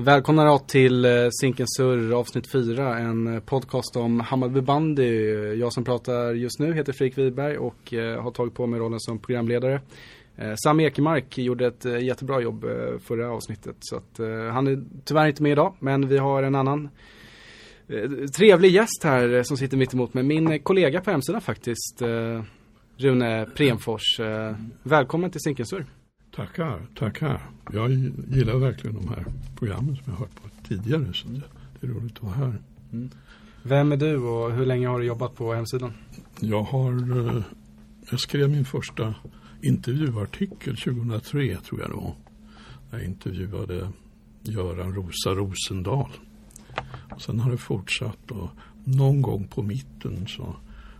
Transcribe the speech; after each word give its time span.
Välkomna 0.00 0.58
till 0.58 1.04
eh, 1.04 1.10
Zinken 1.40 1.66
Surr 1.68 2.12
avsnitt 2.12 2.52
4, 2.52 2.98
en 2.98 3.34
eh, 3.34 3.40
podcast 3.40 3.96
om 3.96 4.20
Hammarby 4.20 4.60
bandy. 4.60 5.04
Jag 5.54 5.72
som 5.72 5.84
pratar 5.84 6.34
just 6.34 6.58
nu 6.58 6.74
heter 6.74 6.92
Fredrik 6.92 7.18
Wiberg 7.18 7.58
och 7.58 7.94
eh, 7.94 8.22
har 8.22 8.30
tagit 8.30 8.54
på 8.54 8.66
mig 8.66 8.80
rollen 8.80 9.00
som 9.00 9.18
programledare. 9.18 9.80
Sam 10.64 10.80
Ekemark 10.80 11.38
gjorde 11.38 11.66
ett 11.66 11.84
jättebra 11.84 12.40
jobb 12.40 12.64
förra 13.02 13.30
avsnittet 13.30 13.76
så 13.80 13.96
att 13.96 14.20
han 14.52 14.66
är 14.66 14.84
tyvärr 15.04 15.26
inte 15.26 15.42
med 15.42 15.52
idag 15.52 15.74
men 15.78 16.08
vi 16.08 16.18
har 16.18 16.42
en 16.42 16.54
annan 16.54 16.88
trevlig 18.36 18.70
gäst 18.70 19.04
här 19.04 19.42
som 19.42 19.56
sitter 19.56 19.76
mitt 19.76 19.94
emot 19.94 20.14
mig. 20.14 20.24
Min 20.24 20.62
kollega 20.62 21.00
på 21.00 21.10
hemsidan 21.10 21.40
faktiskt, 21.40 22.02
Rune 22.96 23.46
Premfors. 23.54 24.20
Välkommen 24.82 25.30
till 25.30 25.40
Zinken 25.40 25.66
Surr. 25.66 25.86
Tackar, 26.38 26.86
tackar. 26.94 27.50
Jag 27.72 27.90
gillar 28.30 28.56
verkligen 28.56 28.96
de 28.96 29.08
här 29.08 29.24
programmen 29.58 29.96
som 29.96 30.04
jag 30.04 30.12
har 30.12 30.18
hört 30.18 30.34
på 30.34 30.48
tidigare. 30.68 31.12
Så 31.14 31.28
det, 31.28 31.40
det 31.80 31.86
är 31.86 31.90
roligt 31.90 32.16
att 32.16 32.22
vara 32.22 32.34
här. 32.34 32.58
Mm. 32.92 33.10
Vem 33.62 33.92
är 33.92 33.96
du 33.96 34.16
och 34.16 34.52
hur 34.52 34.66
länge 34.66 34.88
har 34.88 34.98
du 34.98 35.06
jobbat 35.06 35.34
på 35.34 35.54
hemsidan? 35.54 35.92
Jag 36.40 36.62
har 36.62 37.18
eh, 37.18 37.42
jag 38.10 38.20
skrev 38.20 38.50
min 38.50 38.64
första 38.64 39.14
intervjuartikel 39.62 40.76
2003 40.76 41.56
tror 41.56 41.80
jag 41.80 41.90
det 41.90 41.96
var. 41.96 42.14
Jag 42.90 43.04
intervjuade 43.04 43.88
Göran 44.42 44.94
Rosa 44.94 45.30
Rosendal. 45.30 46.10
Och 47.10 47.22
sen 47.22 47.40
har 47.40 47.50
det 47.50 47.58
fortsatt 47.58 48.30
och 48.30 48.48
någon 48.84 49.22
gång 49.22 49.48
på 49.48 49.62
mitten 49.62 50.26
så, 50.26 50.56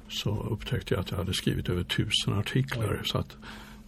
så 0.08 0.42
upptäckte 0.50 0.94
jag 0.94 1.00
att 1.00 1.10
jag 1.10 1.18
hade 1.18 1.34
skrivit 1.34 1.68
över 1.68 1.84
tusen 1.84 2.34
artiklar. 2.34 3.02
Så 3.04 3.18
att 3.18 3.36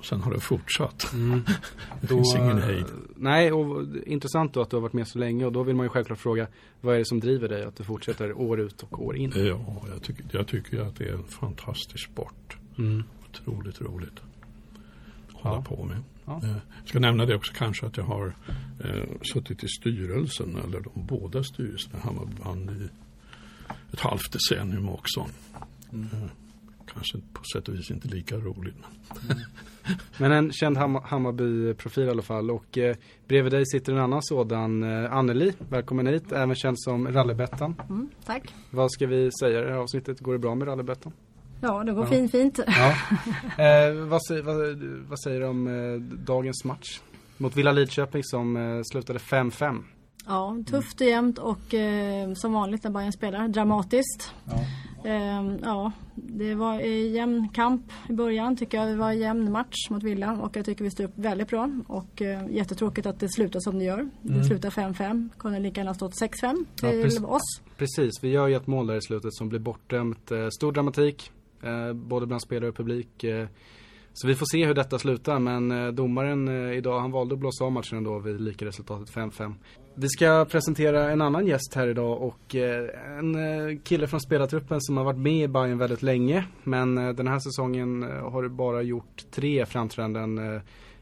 och 0.01 0.07
sen 0.07 0.21
har 0.21 0.33
det 0.33 0.41
fortsatt. 0.41 1.13
Mm. 1.13 1.45
det 2.01 2.07
då, 2.07 2.15
finns 2.15 2.35
ingen 2.35 2.63
hejd. 2.63 2.87
Nej, 3.17 3.53
och 3.53 3.87
intressant 4.07 4.55
då 4.55 4.61
att 4.61 4.71
du 4.71 4.77
har 4.77 4.81
varit 4.81 4.93
med 4.93 5.09
så 5.09 5.19
länge 5.19 5.45
och 5.45 5.53
då 5.53 5.63
vill 5.63 5.77
man 5.77 5.87
ju 5.87 5.91
självklart 5.91 6.19
fråga 6.19 6.47
vad 6.81 6.95
är 6.95 6.99
det 6.99 7.05
som 7.05 7.21
driver 7.21 7.49
dig 7.49 7.65
att 7.65 7.77
du 7.77 7.85
fortsätter 7.85 8.33
år 8.33 8.61
ut 8.61 8.83
och 8.83 9.05
år 9.07 9.17
in? 9.17 9.33
Ja, 9.35 9.83
jag 9.93 10.03
tycker, 10.03 10.25
jag 10.33 10.47
tycker 10.47 10.81
att 10.81 10.97
det 10.97 11.09
är 11.09 11.13
en 11.13 11.25
fantastisk 11.25 12.11
sport. 12.11 12.57
Mm. 12.79 13.03
Otroligt 13.29 13.81
roligt 13.81 14.21
att 15.29 15.43
hålla 15.43 15.57
ja. 15.57 15.77
på 15.77 15.85
med. 15.85 16.03
Ja. 16.25 16.41
Jag 16.43 16.51
eh, 16.51 16.57
ska 16.85 16.99
nämna 16.99 17.27
det 17.27 17.35
också 17.35 17.53
kanske 17.57 17.87
att 17.87 17.97
jag 17.97 18.05
har 18.05 18.35
eh, 18.85 19.05
suttit 19.33 19.65
i 19.65 19.69
styrelsen 19.69 20.57
eller 20.65 20.81
de 20.81 21.07
båda 21.07 21.45
styrelserna 21.45 21.99
i 21.99 22.01
Hammarby 22.01 22.85
i 22.85 22.89
ett 23.93 24.01
halvt 24.01 24.33
decennium 24.33 24.89
också. 24.89 25.27
Mm. 25.93 26.09
Eh, 26.13 26.31
kanske 26.93 27.19
på 27.33 27.45
sätt 27.55 27.69
och 27.69 27.75
vis 27.75 27.91
inte 27.91 28.09
lika 28.09 28.37
roligt. 28.37 28.75
Men, 29.29 29.37
mm. 29.37 29.49
men 30.19 30.33
en 30.33 30.53
känd 30.53 30.77
Ham 30.77 30.95
Hammarby-profil 31.05 32.05
i 32.05 32.11
alla 32.11 32.23
fall. 32.23 32.51
Och 32.51 32.79
eh, 32.79 32.97
bredvid 33.29 33.53
dig 33.53 33.67
sitter 33.67 33.93
en 33.93 33.99
annan 33.99 34.23
sådan, 34.23 34.83
eh, 34.83 35.13
Anneli. 35.13 35.53
Välkommen 35.69 36.07
hit, 36.07 36.33
även 36.33 36.55
känd 36.55 36.81
som 36.81 37.09
Rallybettan. 37.09 37.83
Mm, 37.89 38.09
tack. 38.25 38.55
Vad 38.71 38.93
ska 38.93 39.07
vi 39.07 39.31
säga 39.41 39.61
i 39.61 39.65
det 39.65 39.71
här 39.71 39.79
avsnittet? 39.79 40.21
Går 40.21 40.33
det 40.33 40.39
bra 40.39 40.55
med 40.55 40.69
Rallybettan? 40.69 41.13
Ja, 41.61 41.85
det 41.85 41.93
går 41.93 42.05
ja. 42.05 42.11
fint, 42.11 42.31
fint. 42.31 42.61
Ja. 42.67 42.95
Eh, 43.59 43.95
vad, 43.95 44.21
vad, 44.45 44.83
vad, 45.09 45.21
säger 45.21 45.41
du 45.41 45.47
om 45.47 45.67
eh, 45.67 46.01
dagens 46.01 46.65
match? 46.65 47.01
Mot 47.37 47.57
Villa 47.57 47.73
Lidköping 47.73 48.25
som 48.25 48.57
eh, 48.57 48.83
slutade 48.93 49.19
5-5. 49.19 49.83
Ja, 50.27 50.57
tufft 50.67 51.01
och 51.01 51.07
jämnt 51.07 51.39
och 51.39 51.75
eh, 51.75 52.35
som 52.35 52.53
vanligt 52.53 52.85
när 52.85 52.91
Bayern 52.91 53.13
spelar, 53.13 53.49
dramatiskt. 53.49 54.35
Ja. 54.45 54.65
Eh, 55.05 55.57
ja, 55.63 55.93
det 56.15 56.55
var 56.55 56.81
en 56.81 57.13
jämn 57.13 57.49
kamp 57.49 57.93
i 58.09 58.13
början 58.13 58.57
tycker 58.57 58.79
jag. 58.79 58.89
Det 58.89 58.97
var 58.97 59.11
en 59.11 59.19
jämn 59.19 59.53
match 59.53 59.91
mot 59.91 60.03
Villa 60.03 60.33
och 60.33 60.57
jag 60.57 60.65
tycker 60.65 60.85
vi 60.85 60.91
stod 60.91 61.07
upp 61.07 61.13
väldigt 61.15 61.49
bra. 61.49 61.71
Och 61.87 62.23
eh, 62.23 62.51
jättetråkigt 62.51 63.07
att 63.07 63.21
det 63.21 63.29
slutar 63.29 63.61
som 63.61 63.79
det 63.79 63.85
gör. 63.85 63.99
Mm. 63.99 64.11
Det 64.23 64.45
slutar 64.45 64.71
5-5. 64.71 65.29
Kunde 65.39 65.59
lika 65.59 65.81
gärna 65.81 65.95
stått 65.95 66.13
6-5 66.13 66.65
till 66.77 67.23
ja, 67.23 67.27
oss. 67.27 67.61
Precis, 67.77 68.13
vi 68.23 68.29
gör 68.29 68.49
ju 68.49 68.55
ett 68.55 68.67
mål 68.67 68.87
där 68.87 68.97
i 68.97 69.03
slutet 69.03 69.35
som 69.35 69.49
blir 69.49 69.61
bortdömt. 69.61 70.31
Eh, 70.31 70.49
stor 70.49 70.73
dramatik, 70.73 71.33
eh, 71.63 71.93
både 71.93 72.27
bland 72.27 72.43
spelare 72.43 72.69
och 72.69 72.77
publik. 72.77 73.25
Så 74.13 74.27
vi 74.27 74.35
får 74.35 74.47
se 74.47 74.67
hur 74.67 74.75
detta 74.75 74.99
slutar 74.99 75.39
men 75.39 75.71
eh, 75.71 75.89
domaren 75.89 76.49
eh, 76.49 76.77
idag 76.77 77.01
han 77.01 77.11
valde 77.11 77.35
att 77.35 77.39
blåsa 77.39 77.65
av 77.65 77.73
matchen 77.73 77.99
ändå 77.99 78.19
vid 78.19 78.41
lika 78.41 78.65
resultatet 78.65 79.15
5-5. 79.15 79.55
Vi 79.95 80.09
ska 80.09 80.47
presentera 80.51 81.11
en 81.11 81.21
annan 81.21 81.47
gäst 81.47 81.75
här 81.75 81.89
idag 81.89 82.23
och 82.23 82.55
eh, 82.55 83.19
en 83.19 83.79
kille 83.79 84.07
från 84.07 84.21
spelartruppen 84.21 84.81
som 84.81 84.97
har 84.97 85.05
varit 85.05 85.19
med 85.19 85.45
i 85.45 85.49
Bayern 85.49 85.79
väldigt 85.79 86.03
länge. 86.03 86.45
Men 86.65 86.95
den 86.95 87.29
här 87.29 87.39
säsongen 87.39 88.03
har 88.03 88.49
bara 88.49 88.83
gjort 88.83 89.25
tre 89.31 89.67
framträdanden 89.67 90.61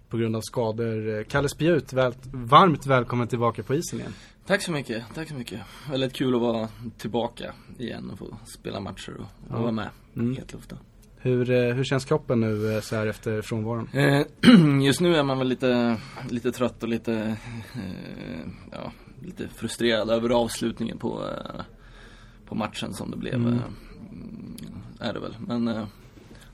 på 0.08 0.16
grund 0.16 0.36
av 0.36 0.40
skador. 0.40 1.22
Kalle 1.22 1.48
Spjut, 1.48 1.92
väl, 1.92 2.14
varmt 2.32 2.86
välkommen 2.86 3.28
tillbaka 3.28 3.62
på 3.62 3.74
isen 3.74 4.00
igen. 4.00 4.12
Tack 4.46 4.62
så 4.62 4.72
mycket, 4.72 5.04
tack 5.14 5.28
så 5.28 5.34
mycket. 5.34 5.60
Väldigt 5.90 6.12
kul 6.12 6.34
att 6.34 6.40
vara 6.40 6.68
tillbaka 6.98 7.52
igen 7.78 8.10
och 8.10 8.18
få 8.18 8.36
spela 8.58 8.80
matcher 8.80 9.12
och, 9.18 9.20
och 9.20 9.56
ja. 9.56 9.60
vara 9.60 9.72
med 9.72 9.88
mm. 10.16 10.36
helt 10.36 10.52
luften. 10.52 10.78
Hur, 11.20 11.50
eh, 11.50 11.74
hur 11.74 11.84
känns 11.84 12.04
kroppen 12.04 12.40
nu 12.40 12.74
eh, 12.74 12.80
så 12.80 12.96
här 12.96 13.06
efter 13.06 13.42
frånvaron? 13.42 13.88
Eh, 13.92 14.22
just 14.86 15.00
nu 15.00 15.16
är 15.16 15.22
man 15.22 15.38
väl 15.38 15.48
lite, 15.48 15.96
lite 16.30 16.52
trött 16.52 16.82
och 16.82 16.88
lite, 16.88 17.36
ja, 18.72 18.92
lite 19.22 19.48
frustrerad 19.48 20.10
över 20.10 20.30
avslutningen 20.30 20.98
på, 20.98 21.24
på 22.46 22.54
matchen 22.54 22.94
som 22.94 23.10
det 23.10 23.16
blev. 23.16 23.34
Mm. 23.34 23.58
Är 25.00 25.12
det 25.12 25.20
väl. 25.20 25.36
Men 25.46 25.86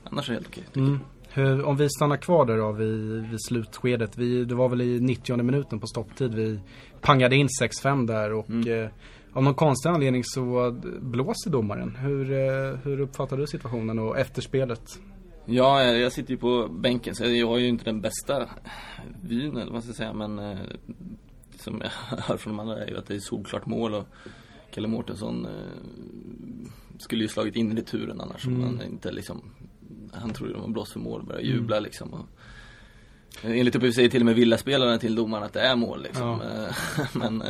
annars 0.03 0.29
är 0.29 0.33
det 0.33 0.39
helt 0.39 0.47
okej. 0.47 0.63
Mm. 0.75 0.99
Hur, 1.29 1.63
om 1.63 1.77
vi 1.77 1.89
stannar 1.89 2.17
kvar 2.17 2.45
där 2.45 2.57
då 2.57 2.71
vid, 2.71 3.29
vid 3.29 3.41
slutskedet. 3.41 4.17
Vi, 4.17 4.45
det 4.45 4.55
var 4.55 4.69
väl 4.69 4.81
i 4.81 4.99
90 4.99 5.43
minuten 5.43 5.79
på 5.79 5.87
stopptid 5.87 6.33
vi 6.33 6.59
pangade 7.01 7.35
in 7.35 7.47
6-5 7.61 8.07
där 8.07 8.33
och 8.33 8.49
mm. 8.49 8.89
Av 9.35 9.43
någon 9.43 9.55
konstig 9.55 9.89
anledning 9.89 10.23
så 10.23 10.71
blåser 11.01 11.49
domaren. 11.49 11.95
Hur, 11.95 12.31
eh, 12.31 12.77
hur 12.83 12.99
uppfattar 12.99 13.37
du 13.37 13.47
situationen 13.47 13.99
och 13.99 14.19
efterspelet? 14.19 14.99
Ja, 15.45 15.83
jag 15.83 16.11
sitter 16.11 16.31
ju 16.31 16.37
på 16.37 16.67
bänken 16.67 17.15
så 17.15 17.25
jag 17.25 17.47
har 17.47 17.57
ju 17.57 17.67
inte 17.67 17.85
den 17.85 18.01
bästa 18.01 18.49
vyn 19.21 19.57
eller 19.57 19.71
vad 19.71 19.81
ska 19.81 19.89
jag 19.89 19.95
säga 19.95 20.13
men 20.13 20.39
eh, 20.39 20.57
som 21.59 21.81
jag 21.81 22.17
hör 22.17 22.37
från 22.37 22.57
de 22.57 22.59
andra 22.59 22.83
är 22.83 22.87
ju 22.87 22.97
att 22.97 23.07
det 23.07 23.15
är 23.15 23.19
solklart 23.19 23.65
mål 23.65 23.93
och 23.93 24.05
Kalle 24.73 24.87
Mårtensson 24.87 25.45
eh, 25.45 26.69
skulle 26.97 27.21
ju 27.21 27.27
slagit 27.27 27.55
in 27.55 27.71
i 27.71 27.75
returen 27.75 28.21
annars 28.21 28.45
mm. 28.45 28.59
om 28.59 28.65
han 28.65 28.81
inte 28.87 29.11
liksom 29.11 29.51
Han 30.13 30.33
tror 30.33 30.47
ju 30.47 30.53
de 30.53 30.61
har 30.61 30.69
blåst 30.69 30.91
för 30.91 30.99
mål 30.99 31.21
och 31.21 31.27
börjar 31.27 31.41
jubla 31.41 31.75
mm. 31.75 31.83
liksom 31.83 32.13
och, 32.13 32.25
Enligt 33.43 33.75
uppgift 33.75 33.95
säger 33.95 34.09
till 34.09 34.21
och 34.21 34.25
med 34.25 34.35
villaspelaren 34.35 34.99
till 34.99 35.15
domaren 35.15 35.43
att 35.43 35.53
det 35.53 35.61
är 35.61 35.75
mål 35.75 36.03
liksom 36.03 36.41
ja. 36.43 37.05
Men 37.19 37.43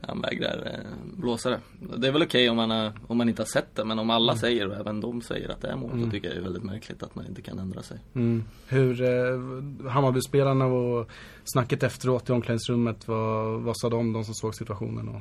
han 0.00 0.20
vägrar 0.20 0.66
eh, 0.66 1.16
blåsa 1.16 1.50
det. 1.50 1.60
Det 1.96 2.08
är 2.08 2.12
väl 2.12 2.22
okej 2.22 2.50
okay 2.50 2.62
om, 2.62 2.68
man 2.68 2.92
om 3.06 3.18
man 3.18 3.28
inte 3.28 3.42
har 3.42 3.46
sett 3.46 3.74
det 3.74 3.84
men 3.84 3.98
om 3.98 4.10
alla 4.10 4.32
mm. 4.32 4.40
säger 4.40 4.68
och 4.68 4.74
även 4.74 5.00
de 5.00 5.22
säger 5.22 5.48
att 5.48 5.60
det 5.60 5.68
är 5.68 5.76
mål 5.76 5.90
mm. 5.90 6.04
så 6.04 6.10
tycker 6.10 6.28
jag 6.28 6.36
det 6.36 6.40
är 6.40 6.44
väldigt 6.44 6.62
märkligt 6.62 7.02
att 7.02 7.14
man 7.14 7.26
inte 7.26 7.42
kan 7.42 7.58
ändra 7.58 7.82
sig. 7.82 7.98
Mm. 8.14 8.44
Hur 8.68 9.02
eh, 9.02 9.90
Hammarbyspelarna 9.90 10.66
och 10.66 11.10
snacket 11.44 11.82
efteråt 11.82 12.28
i 12.28 12.32
omklädningsrummet, 12.32 13.08
vad, 13.08 13.60
vad 13.62 13.78
sa 13.78 13.88
de, 13.88 14.12
de 14.12 14.24
som 14.24 14.34
såg 14.34 14.54
situationen? 14.54 15.08
Och... 15.08 15.20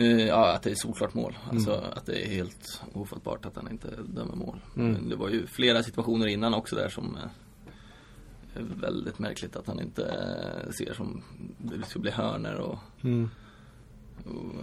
Eh, 0.00 0.26
ja, 0.26 0.52
att 0.52 0.62
det 0.62 0.70
är 0.70 0.74
solklart 0.74 1.14
mål. 1.14 1.36
Mm. 1.44 1.56
Alltså 1.56 1.72
att 1.72 2.06
det 2.06 2.26
är 2.26 2.30
helt 2.30 2.82
ofattbart 2.92 3.46
att 3.46 3.56
han 3.56 3.70
inte 3.70 3.88
dömer 4.06 4.34
mål. 4.36 4.60
Mm. 4.76 5.08
Det 5.08 5.16
var 5.16 5.28
ju 5.28 5.46
flera 5.46 5.82
situationer 5.82 6.26
innan 6.26 6.54
också 6.54 6.76
där 6.76 6.88
som 6.88 7.16
eh, 7.16 8.60
är 8.60 8.80
väldigt 8.80 9.18
märkligt 9.18 9.56
att 9.56 9.66
han 9.66 9.80
inte 9.80 10.02
eh, 10.04 10.70
ser 10.70 10.94
som 10.94 11.22
det 11.58 11.86
ska 11.86 11.98
bli 11.98 12.10
hörner 12.10 12.54
och 12.60 12.78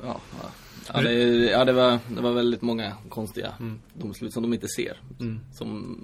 ja, 0.03 0.21
ja. 0.93 1.01
det, 1.01 1.13
ja 1.51 1.65
det, 1.65 1.73
var, 1.73 1.99
det 2.15 2.21
var 2.21 2.31
väldigt 2.31 2.61
många 2.61 2.93
konstiga 3.09 3.53
mm. 3.59 3.79
domslut 3.93 4.33
som 4.33 4.43
de 4.43 4.53
inte 4.53 4.67
ser. 4.67 5.01
Mm. 5.19 5.39
Som, 5.53 5.97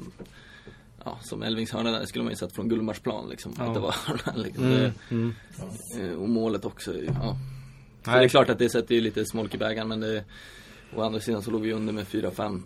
ja, 1.06 1.20
som 1.22 1.44
Elvingshörnan 1.44 2.08
skulle 2.08 2.24
man 2.24 2.32
ju 2.32 2.38
sett 2.38 2.56
från 2.56 2.70
Gullmarsplan 2.70 3.30
liksom. 3.30 3.54
Ja. 3.58 3.64
Att 3.64 3.74
det 3.74 3.80
var 3.80 3.96
liksom. 4.36 4.64
Mm. 4.64 4.80
Det, 4.80 4.94
mm. 5.16 5.34
Eh, 6.00 6.12
och 6.12 6.30
målet 6.30 6.66
också, 6.66 7.04
ja. 7.04 7.38
Så 8.06 8.12
det 8.12 8.18
är 8.18 8.28
klart 8.28 8.50
att 8.50 8.60
det 8.60 8.70
sätter 8.70 8.96
ju 8.96 9.02
lite 9.02 9.26
smolk 9.26 9.56
i 9.56 9.58
bägaren 9.58 9.88
men 9.88 10.00
det, 10.00 10.24
å 10.96 11.02
andra 11.02 11.20
sidan 11.20 11.42
så 11.42 11.52
låg 11.52 11.62
vi 11.62 11.74
under 11.74 11.94
med 11.94 12.06
4-5 12.06 12.62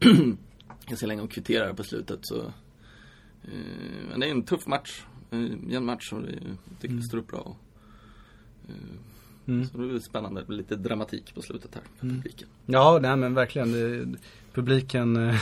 ganska 0.86 1.06
länge 1.06 1.22
och 1.22 1.30
kvitterade 1.30 1.74
på 1.74 1.84
slutet 1.84 2.18
så 2.22 2.40
eh, 3.44 3.52
Men 4.10 4.20
det 4.20 4.26
är 4.26 4.30
en 4.30 4.42
tuff 4.42 4.66
match, 4.66 5.02
en 5.30 5.70
jämn 5.70 5.86
match 5.86 6.12
och 6.12 6.22
det, 6.22 6.28
jag 6.28 6.40
tycker 6.80 6.88
det 6.88 6.88
mm. 6.88 7.02
står 7.02 7.18
upp 7.18 7.28
bra. 7.28 7.56
Mm. 9.48 9.66
Så 9.66 9.78
det 9.78 9.94
är 9.94 9.98
spännande, 9.98 10.44
lite 10.48 10.76
dramatik 10.76 11.34
på 11.34 11.42
slutet 11.42 11.74
här 11.74 11.82
för 11.98 12.06
mm. 12.06 12.16
publiken. 12.16 12.48
Ja, 12.66 12.98
nej 13.02 13.16
men 13.16 13.34
verkligen. 13.34 13.72
Det, 13.72 14.18
publiken, 14.52 15.28
eh, 15.28 15.36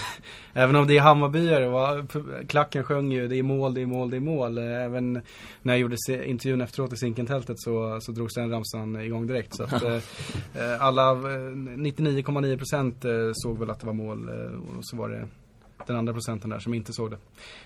även 0.52 0.76
om 0.76 0.86
det 0.86 0.96
är 0.96 1.00
Hammarbyare, 1.00 2.06
klacken 2.46 2.84
sjöng 2.84 3.12
ju 3.12 3.28
det 3.28 3.36
är 3.36 3.42
mål, 3.42 3.74
det 3.74 3.80
är 3.80 3.86
mål, 3.86 4.10
det 4.10 4.16
är 4.16 4.20
mål. 4.20 4.58
Eh, 4.58 4.64
även 4.64 5.12
när 5.62 5.72
jag 5.72 5.78
gjorde 5.78 5.96
intervjun 6.26 6.60
efteråt 6.60 6.92
i 6.92 6.96
Zinkentältet 6.96 7.60
så, 7.60 7.98
så 8.00 8.12
drogs 8.12 8.34
den 8.34 8.50
ramsan 8.50 9.00
igång 9.00 9.26
direkt. 9.26 9.54
Så 9.54 9.64
att, 9.64 9.82
eh, 9.82 9.98
alla 10.80 11.14
99,9% 11.14 13.32
såg 13.34 13.58
väl 13.58 13.70
att 13.70 13.80
det 13.80 13.86
var 13.86 13.92
mål 13.92 14.28
och 14.78 14.84
så 14.84 14.96
var 14.96 15.08
det 15.08 15.28
den 15.86 15.96
andra 15.96 16.12
procenten 16.12 16.50
där 16.50 16.58
som 16.58 16.74
inte 16.74 16.92
såg 16.92 17.10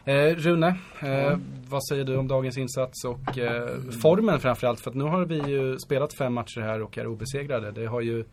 det. 0.04 0.12
Eh, 0.12 0.34
Rune, 0.36 0.68
eh, 1.00 1.38
vad 1.68 1.86
säger 1.88 2.04
du 2.04 2.16
om 2.16 2.28
dagens 2.28 2.58
insats 2.58 3.04
och 3.04 3.38
eh, 3.38 3.78
formen 4.02 4.40
framförallt? 4.40 4.80
För 4.80 4.90
att 4.90 4.96
nu 4.96 5.04
har 5.04 5.24
vi 5.26 5.36
ju 5.50 5.78
spelat 5.78 6.14
fem 6.18 6.32
matcher 6.34 6.60
här 6.60 6.82
och 6.82 6.98
är 6.98 7.06
obesegrade. 7.06 7.72
Det 7.72 7.86
har 7.86 8.00
ju 8.00 8.24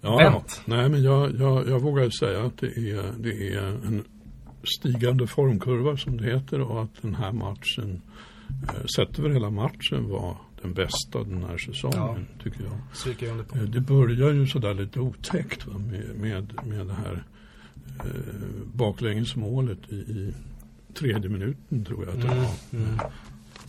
Ja, 0.00 0.16
vänt. 0.16 0.62
nej 0.64 0.88
men 0.88 1.02
jag, 1.02 1.34
jag, 1.40 1.68
jag 1.68 1.80
vågar 1.80 2.10
säga 2.10 2.42
att 2.44 2.58
det 2.58 2.66
är, 2.66 3.12
det 3.18 3.54
är 3.54 3.62
en 3.66 4.04
stigande 4.78 5.26
formkurva 5.26 5.96
som 5.96 6.16
det 6.16 6.24
heter 6.24 6.60
och 6.60 6.82
att 6.82 7.02
den 7.02 7.14
här 7.14 7.32
matchen, 7.32 8.02
eh, 8.68 8.84
sett 8.96 9.18
över 9.18 9.30
hela 9.30 9.50
matchen 9.50 10.08
var 10.08 10.36
den 10.62 10.72
bästa 10.74 11.24
den 11.24 11.44
här 11.44 11.58
säsongen 11.58 12.26
tycker 12.42 12.60
jag. 12.64 13.56
Eh, 13.56 13.62
Det 13.68 13.80
börjar 13.80 14.30
ju 14.32 14.46
sådär 14.46 14.74
lite 14.74 15.00
otäckt 15.00 15.66
va, 15.66 15.78
med, 15.78 16.16
med, 16.16 16.52
med 16.66 16.86
det 16.86 16.92
här 16.94 17.24
baklängesmålet 18.74 19.78
i, 19.88 19.94
i 19.94 20.34
tredje 20.94 21.30
minuten 21.30 21.84
tror 21.84 22.04
jag 22.06 22.14
att 22.14 22.20
det 22.20 22.28
Mm, 22.28 22.42
var. 22.44 22.54
mm. 22.72 22.98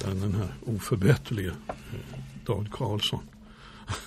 Den, 0.04 0.20
den 0.22 0.34
här 0.36 0.48
oförbätterliga 0.66 1.52
eh, 1.68 1.76
David 2.46 2.72
Karlsson 2.72 3.24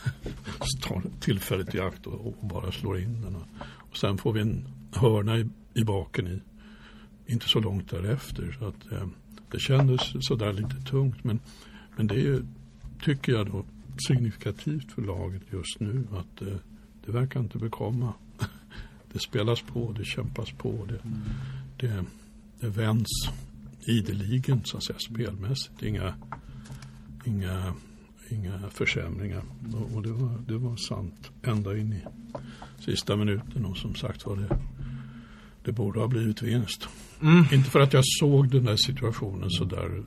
tar 0.82 1.02
tillfället 1.20 1.74
i 1.74 1.80
akt 1.80 2.06
och, 2.06 2.26
och 2.26 2.46
bara 2.48 2.72
slår 2.72 2.98
in 2.98 3.22
den. 3.22 3.36
Och 3.90 3.96
sen 3.96 4.18
får 4.18 4.32
vi 4.32 4.40
en 4.40 4.68
hörna 4.92 5.38
i, 5.38 5.48
i 5.74 5.84
baken 5.84 6.26
i, 6.26 6.40
inte 7.32 7.48
så 7.48 7.60
långt 7.60 7.90
därefter. 7.90 8.56
Så 8.58 8.66
att, 8.66 8.92
eh, 8.92 9.06
det 9.50 9.60
kändes 9.60 10.00
sådär 10.20 10.52
lite 10.52 10.76
tungt. 10.90 11.24
Men, 11.24 11.40
men 11.96 12.06
det 12.06 12.14
är 12.14 12.18
ju, 12.18 12.42
tycker 13.04 13.32
jag 13.32 13.46
då, 13.46 13.64
signifikativt 14.08 14.92
för 14.92 15.02
laget 15.02 15.42
just 15.50 15.80
nu 15.80 16.06
att 16.12 16.42
eh, 16.42 16.54
det 17.06 17.12
verkar 17.12 17.40
inte 17.40 17.58
bekomma. 17.58 18.12
Det 19.12 19.18
spelas 19.18 19.62
på, 19.62 19.94
det 19.98 20.04
kämpas 20.04 20.50
på, 20.50 20.88
det, 20.88 20.98
det, 21.76 22.04
det 22.60 22.68
vänds 22.68 23.10
ideligen 23.86 24.60
så 24.64 24.76
att 24.76 24.84
säga 24.84 24.98
spelmässigt. 24.98 25.82
Inga, 25.82 26.14
inga, 27.24 27.74
inga 28.30 28.70
försämringar. 28.70 29.42
Och, 29.74 29.96
och 29.96 30.02
det, 30.02 30.12
var, 30.12 30.38
det 30.48 30.56
var 30.56 30.76
sant 30.76 31.30
ända 31.42 31.76
in 31.76 31.92
i 31.92 32.02
sista 32.82 33.16
minuten 33.16 33.64
och 33.64 33.76
som 33.76 33.94
sagt 33.94 34.26
var 34.26 34.36
det, 34.36 34.58
det 35.64 35.72
borde 35.72 36.00
ha 36.00 36.06
blivit 36.06 36.42
vinst. 36.42 36.88
Mm. 37.22 37.44
Inte 37.52 37.70
för 37.70 37.80
att 37.80 37.92
jag 37.92 38.04
såg 38.04 38.50
den 38.50 38.64
där 38.64 38.76
situationen 38.76 39.50
så 39.50 39.64
där 39.64 40.02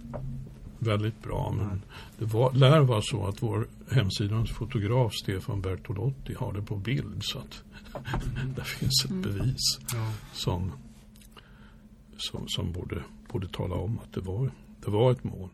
väldigt 0.79 1.23
bra 1.23 1.55
men 1.57 1.81
det 2.19 2.25
var, 2.25 2.53
lär 2.53 2.79
vara 2.79 3.01
så 3.01 3.27
att 3.27 3.43
vår 3.43 3.67
hemsidans 3.91 4.51
fotograf 4.51 5.13
Stefan 5.13 5.61
Bertolotti 5.61 6.33
har 6.33 6.53
det 6.53 6.61
på 6.61 6.75
bild 6.75 7.17
så 7.21 7.39
att 7.39 7.63
där 8.55 8.63
finns 8.63 9.05
ett 9.05 9.11
bevis 9.11 9.79
Ja. 9.93 10.11
som, 10.33 10.71
som, 12.17 12.47
som 12.47 12.71
borde, 12.71 13.03
borde 13.31 13.47
tala 13.47 13.75
om 13.75 13.99
att 13.99 14.13
det 14.13 14.21
var, 14.21 14.51
det 14.85 14.91
var 14.91 15.11
ett 15.11 15.23
mål. 15.23 15.49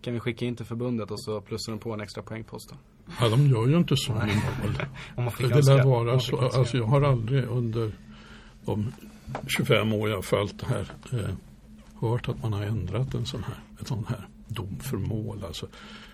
Kan 0.00 0.14
vi 0.14 0.20
skicka 0.20 0.44
in 0.44 0.56
till 0.56 0.66
förbundet 0.66 1.10
och 1.10 1.20
så 1.20 1.40
plussar 1.40 1.72
de 1.72 1.78
på 1.78 1.92
en 1.94 2.00
extra 2.00 2.22
poängpost 2.22 2.68
då? 2.70 2.76
Ja, 3.20 3.28
de 3.28 3.46
gör 3.46 3.66
ju 3.66 3.76
inte 3.76 3.96
så 3.96 4.12
med 4.12 4.26
mål. 4.26 4.86
Om 5.16 5.24
man 5.24 5.32
fick 5.32 5.48
Det 5.48 5.66
lär 5.66 5.84
vara 5.84 6.20
så. 6.20 6.38
Alltså 6.38 6.76
jag 6.76 6.86
har 6.86 7.02
aldrig 7.02 7.44
under 7.44 7.92
de 8.64 8.92
25 9.46 9.92
år 9.92 10.08
jag 10.08 10.16
har 10.16 10.22
följt 10.22 10.58
det 10.58 10.66
här 10.66 10.92
eh, 11.12 11.34
hört 12.00 12.28
att 12.28 12.42
man 12.42 12.52
har 12.52 12.62
ändrat 12.62 13.14
en 13.14 13.26
sån 13.26 13.42
här, 13.42 13.56
ett 13.80 13.88
sån 13.88 14.06
här 14.08 14.28
dom 14.46 14.78
för 14.80 14.96
mål. 14.96 15.44
Alltså, 15.44 15.66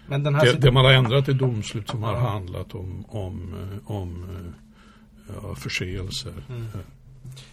Men 0.06 0.22
den 0.22 0.34
här 0.34 0.44
det, 0.44 0.58
det 0.58 0.72
man 0.72 0.84
har 0.84 0.92
ändrat 0.92 1.28
är 1.28 1.32
domslut 1.32 1.88
som 1.88 2.02
har 2.02 2.16
handlat 2.16 2.75
om, 2.75 3.04
om, 3.08 3.54
eh, 3.54 3.90
om 3.90 4.25
eh, 4.25 4.52
ja, 5.28 5.54
förseelser. 5.54 6.32
Mm. 6.48 6.66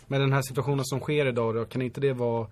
Men 0.08 0.22
den 0.22 0.34
här 0.34 0.42
situationen 0.42 0.86
som 0.86 1.00
sker 1.00 1.26
idag 1.26 1.56
då, 1.56 1.66
kan 1.66 1.82
inte 1.82 2.02
det 2.02 2.14
vara 2.14 2.48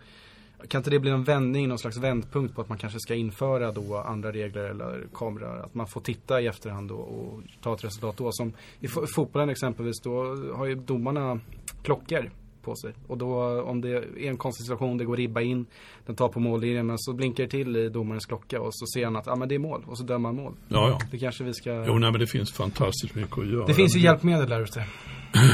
kan 0.68 0.80
inte 0.80 0.90
det 0.90 1.00
bli 1.00 1.12
en 1.12 1.24
vändning, 1.24 1.68
någon 1.68 1.80
slags 1.80 1.98
vändpunkt 1.98 2.56
på 2.56 2.62
att 2.62 2.70
man 2.70 2.78
kanske 2.78 3.00
ska 3.00 3.16
införa 3.16 3.72
då 3.72 3.98
andra 3.98 4.32
regler 4.32 4.64
eller 4.64 5.08
kameror? 5.14 5.60
Att 5.66 5.76
man 5.76 5.88
får 5.88 6.02
titta 6.02 6.42
i 6.42 6.48
efterhand 6.48 6.90
då 6.90 6.96
och 6.96 7.42
ta 7.62 7.74
ett 7.74 7.84
resultat 7.84 8.18
då. 8.18 8.32
Som 8.32 8.54
i 8.80 8.88
fo- 8.88 9.06
fotbollen 9.16 9.50
exempelvis, 9.50 10.00
då 10.04 10.36
har 10.56 10.66
ju 10.66 10.76
domarna 10.76 11.40
klockor 11.84 12.32
på 12.68 12.76
sig. 12.76 12.94
Och 13.08 13.18
då 13.18 13.62
om 13.62 13.82
det 13.82 13.90
är 13.98 14.30
en 14.30 14.38
konstig 14.38 14.66
situation, 14.66 14.98
det 14.98 15.06
går 15.06 15.18
ribba 15.18 15.42
in, 15.42 15.66
den 16.06 16.16
tar 16.16 16.30
på 16.30 16.40
mållinjen 16.40 16.86
men 16.88 16.96
så 17.00 17.14
blinkar 17.14 17.44
det 17.44 17.50
till 17.50 17.76
i 17.76 17.90
domarens 17.90 18.26
klocka 18.26 18.62
och 18.62 18.70
så 18.76 18.86
ser 18.94 19.06
han 19.06 19.16
att 19.16 19.28
ah, 19.28 19.36
men 19.36 19.50
det 19.50 19.56
är 19.56 19.60
mål 19.60 19.84
och 19.88 19.98
så 19.98 20.04
dömer 20.04 20.30
han 20.30 20.36
mål. 20.36 20.54
Ja, 20.68 20.90
ja. 20.90 21.00
Det 21.12 21.18
kanske 21.18 21.44
vi 21.44 21.54
ska... 21.54 21.86
Jo, 21.88 22.00
nej, 22.00 22.12
men 22.12 22.20
det 22.20 22.28
finns 22.28 22.54
fantastiskt 22.54 23.16
mycket 23.16 23.38
att 23.38 23.48
göra. 23.48 23.66
det 23.66 23.74
finns 23.74 23.96
ju 23.96 24.00
hjälpmedel 24.00 24.50
där 24.50 24.62
ute. 24.62 24.86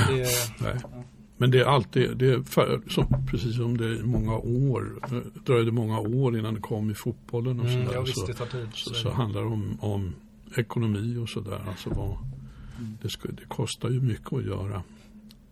Det. 0.09 0.27
Nej. 0.61 0.75
Men 1.37 1.51
det 1.51 1.59
är 1.59 1.65
alltid, 1.65 2.17
det 2.17 2.29
är 2.33 2.41
för, 2.41 2.81
som, 2.89 3.05
precis 3.31 3.55
som 3.55 3.77
det 3.77 3.85
är 3.85 4.03
många 4.03 4.37
år, 4.37 4.99
dröjde 5.45 5.71
många 5.71 5.99
år 5.99 6.37
innan 6.37 6.53
det 6.53 6.59
kom 6.61 6.89
i 6.91 6.93
fotbollen 6.93 7.59
och 7.59 7.65
Mm, 7.65 7.85
sådär. 7.85 7.97
ja, 7.97 8.01
visst, 8.01 8.19
så, 8.19 8.25
det 8.27 8.33
tar 8.33 8.45
tid. 8.45 8.67
så, 8.73 8.89
Så 8.89 8.95
så 8.95 9.07
det. 9.09 9.15
handlar 9.15 9.41
det 9.41 9.47
om, 9.47 9.77
om 9.81 10.15
ekonomi 10.57 11.17
och 11.17 11.29
sådär. 11.29 11.59
Alltså 11.67 11.89
vad, 11.89 12.17
det, 13.01 13.09
skulle, 13.09 13.33
det 13.33 13.45
kostar 13.47 13.89
ju 13.89 14.01
mycket 14.01 14.33
att 14.33 14.45
göra, 14.45 14.83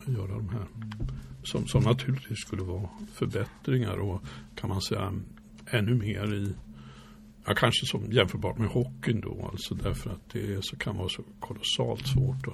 göra 0.08 0.28
de 0.28 0.50
här. 0.50 0.68
Som, 1.44 1.68
som 1.68 1.84
naturligtvis 1.84 2.40
skulle 2.40 2.64
vara 2.64 2.90
förbättringar 3.14 3.98
och 3.98 4.22
kan 4.56 4.70
man 4.70 4.82
säga 4.82 5.14
ännu 5.72 5.96
mer 5.96 6.34
i 6.34 6.56
Ja, 7.46 7.54
kanske 7.54 7.86
som 7.86 8.12
jämförbart 8.12 8.58
med 8.58 8.70
hockeyn 8.70 9.22
då, 9.22 9.50
alltså 9.52 9.76
därför 9.76 10.10
att 10.10 10.30
det 10.34 10.54
är, 10.54 10.60
så 10.62 10.76
kan 10.76 10.98
vara 10.98 11.10
så 11.10 11.24
kolossalt 11.40 12.08
svårt 12.08 12.48
att, 12.48 12.54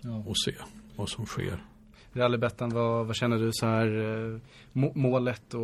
Ja. 0.00 0.18
att 0.18 0.38
se 0.44 0.52
vad 0.96 1.08
som 1.08 1.26
sker. 1.26 1.64
Rallybettan, 2.12 2.70
vad, 2.70 3.06
vad 3.06 3.16
känner 3.16 3.38
du 3.38 3.50
så 3.52 3.66
här 3.66 3.86
eh, 4.32 4.40
må, 4.72 4.92
målet 4.94 5.54
och 5.54 5.62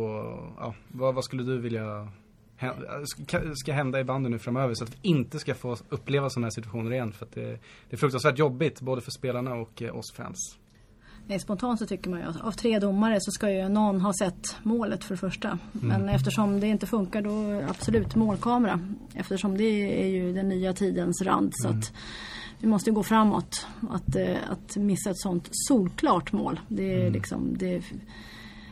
ja, 0.57 0.75
vad, 0.87 1.15
vad 1.15 1.23
skulle 1.23 1.43
du 1.43 1.61
vilja 1.61 2.11
ska, 3.55 3.73
hända 3.73 3.99
i 3.99 4.03
banden 4.03 4.31
nu 4.31 4.39
framöver 4.39 4.73
så 4.73 4.83
att 4.83 4.95
vi 4.95 5.09
inte 5.09 5.39
ska 5.39 5.55
få 5.55 5.77
uppleva 5.89 6.29
sådana 6.29 6.45
här 6.45 6.51
situationer 6.51 6.93
igen 6.93 7.11
för 7.11 7.25
att 7.25 7.31
det, 7.31 7.59
det 7.89 7.95
är 7.95 7.97
fruktansvärt 7.97 8.39
jobbigt 8.39 8.81
både 8.81 9.01
för 9.01 9.11
spelarna 9.11 9.53
och 9.55 9.81
eh, 9.81 9.95
oss 9.95 10.13
fans. 10.15 10.58
Spontant 11.37 11.79
så 11.79 11.85
tycker 11.85 12.09
man 12.09 12.19
ju 12.19 12.25
att 12.25 12.41
av 12.41 12.51
tre 12.51 12.79
domare 12.79 13.17
så 13.19 13.31
ska 13.31 13.51
ju 13.51 13.69
någon 13.69 14.01
ha 14.01 14.13
sett 14.13 14.55
målet 14.63 15.03
för 15.03 15.13
det 15.13 15.19
första. 15.19 15.59
Men 15.71 16.09
eftersom 16.09 16.59
det 16.59 16.67
inte 16.67 16.87
funkar 16.87 17.21
då 17.21 17.65
absolut 17.69 18.15
målkamera. 18.15 18.79
Eftersom 19.13 19.57
det 19.57 20.03
är 20.03 20.07
ju 20.07 20.33
den 20.33 20.49
nya 20.49 20.73
tidens 20.73 21.21
rand. 21.21 21.51
Så 21.55 21.69
att 21.69 21.93
vi 22.59 22.67
måste 22.67 22.91
gå 22.91 23.03
framåt. 23.03 23.67
Att, 23.89 24.15
eh, 24.15 24.35
att 24.49 24.77
missa 24.77 25.09
ett 25.09 25.19
sånt 25.19 25.49
solklart 25.51 26.31
mål. 26.31 26.59
Det 26.67 26.93
är 27.05 27.11
liksom, 27.11 27.57
det, 27.57 27.81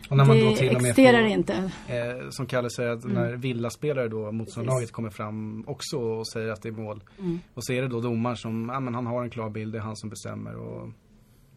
Och 0.09 0.17
när 0.17 0.25
man 0.25 0.39
då 0.39 0.49
det 0.49 0.55
till 0.55 0.75
och 0.75 0.81
med 0.81 0.89
existerar 0.89 1.21
får, 1.21 1.27
inte. 1.27 1.53
eh, 1.87 2.29
som 2.29 2.45
Kalle 2.45 2.69
säger 2.69 2.89
att 2.89 3.03
när 3.03 3.35
villaspelare 3.35 4.07
då 4.07 4.31
motståndarlaget 4.31 4.91
kommer 4.91 5.09
fram 5.09 5.63
också 5.67 5.97
och 5.97 6.27
säger 6.27 6.49
att 6.49 6.61
det 6.61 6.69
är 6.69 6.73
mål. 6.73 7.03
Mm. 7.19 7.39
Och 7.53 7.65
så 7.65 7.73
är 7.73 7.81
det 7.81 7.87
då 7.87 8.01
domaren 8.01 8.37
som, 8.37 8.69
ja 8.73 8.79
men 8.79 8.95
han 8.95 9.05
har 9.05 9.23
en 9.23 9.29
klar 9.29 9.49
bild, 9.49 9.73
det 9.73 9.77
är 9.77 9.81
han 9.81 9.95
som 9.95 10.09
bestämmer 10.09 10.55
och 10.55 10.89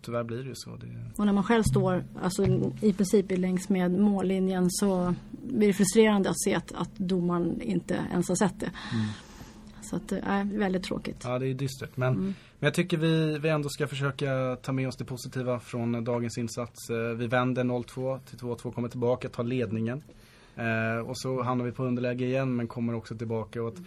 tyvärr 0.02 0.24
blir 0.24 0.38
det 0.38 0.48
ju 0.48 0.54
så. 0.54 0.70
Det, 0.70 0.86
Och 1.16 1.26
när 1.26 1.32
man 1.32 1.44
själv 1.44 1.62
står 1.62 2.04
alltså, 2.22 2.44
i 2.80 2.92
princip 2.92 3.26
längs 3.38 3.68
med 3.68 3.90
mållinjen 3.90 4.66
så 4.70 5.14
blir 5.42 5.68
det 5.68 5.74
frustrerande 5.74 6.30
att 6.30 6.40
se 6.44 6.54
att, 6.54 6.72
att 6.72 6.96
domaren 6.96 7.62
inte 7.62 8.00
ens 8.12 8.28
har 8.28 8.36
sett 8.36 8.60
det. 8.60 8.70
Så 9.82 9.96
att 9.96 10.08
det 10.08 10.18
är 10.26 10.58
väldigt 10.58 10.82
tråkigt. 10.82 11.22
Ja, 11.24 11.38
det 11.38 11.46
är 11.46 11.54
dystert. 11.54 11.96
Men, 11.96 12.14
men 12.14 12.34
jag 12.58 12.74
tycker 12.74 12.96
vi, 12.96 13.38
vi 13.38 13.48
ändå 13.48 13.68
ska 13.68 13.86
försöka 13.86 14.56
ta 14.62 14.72
med 14.72 14.88
oss 14.88 14.96
det 14.96 15.04
positiva 15.04 15.60
från 15.60 16.04
dagens 16.04 16.38
insats. 16.38 16.90
Eh, 16.90 17.16
Vi 17.16 17.26
vänder 17.26 17.64
0-2 17.64 18.18
till 18.18 18.38
2-2, 18.38 18.72
kommer 18.72 18.88
tillbaka, 18.88 19.28
tar 19.28 19.44
ledningen. 19.44 20.02
Eh, 20.56 21.08
och 21.08 21.18
så 21.18 21.42
hamnar 21.42 21.64
vi 21.64 21.72
på 21.72 21.84
underläge 21.84 22.24
igen 22.24 22.56
men 22.56 22.68
kommer 22.68 22.94
också 22.94 23.16
tillbaka. 23.16 23.62
Och 23.62 23.68
att 23.68 23.78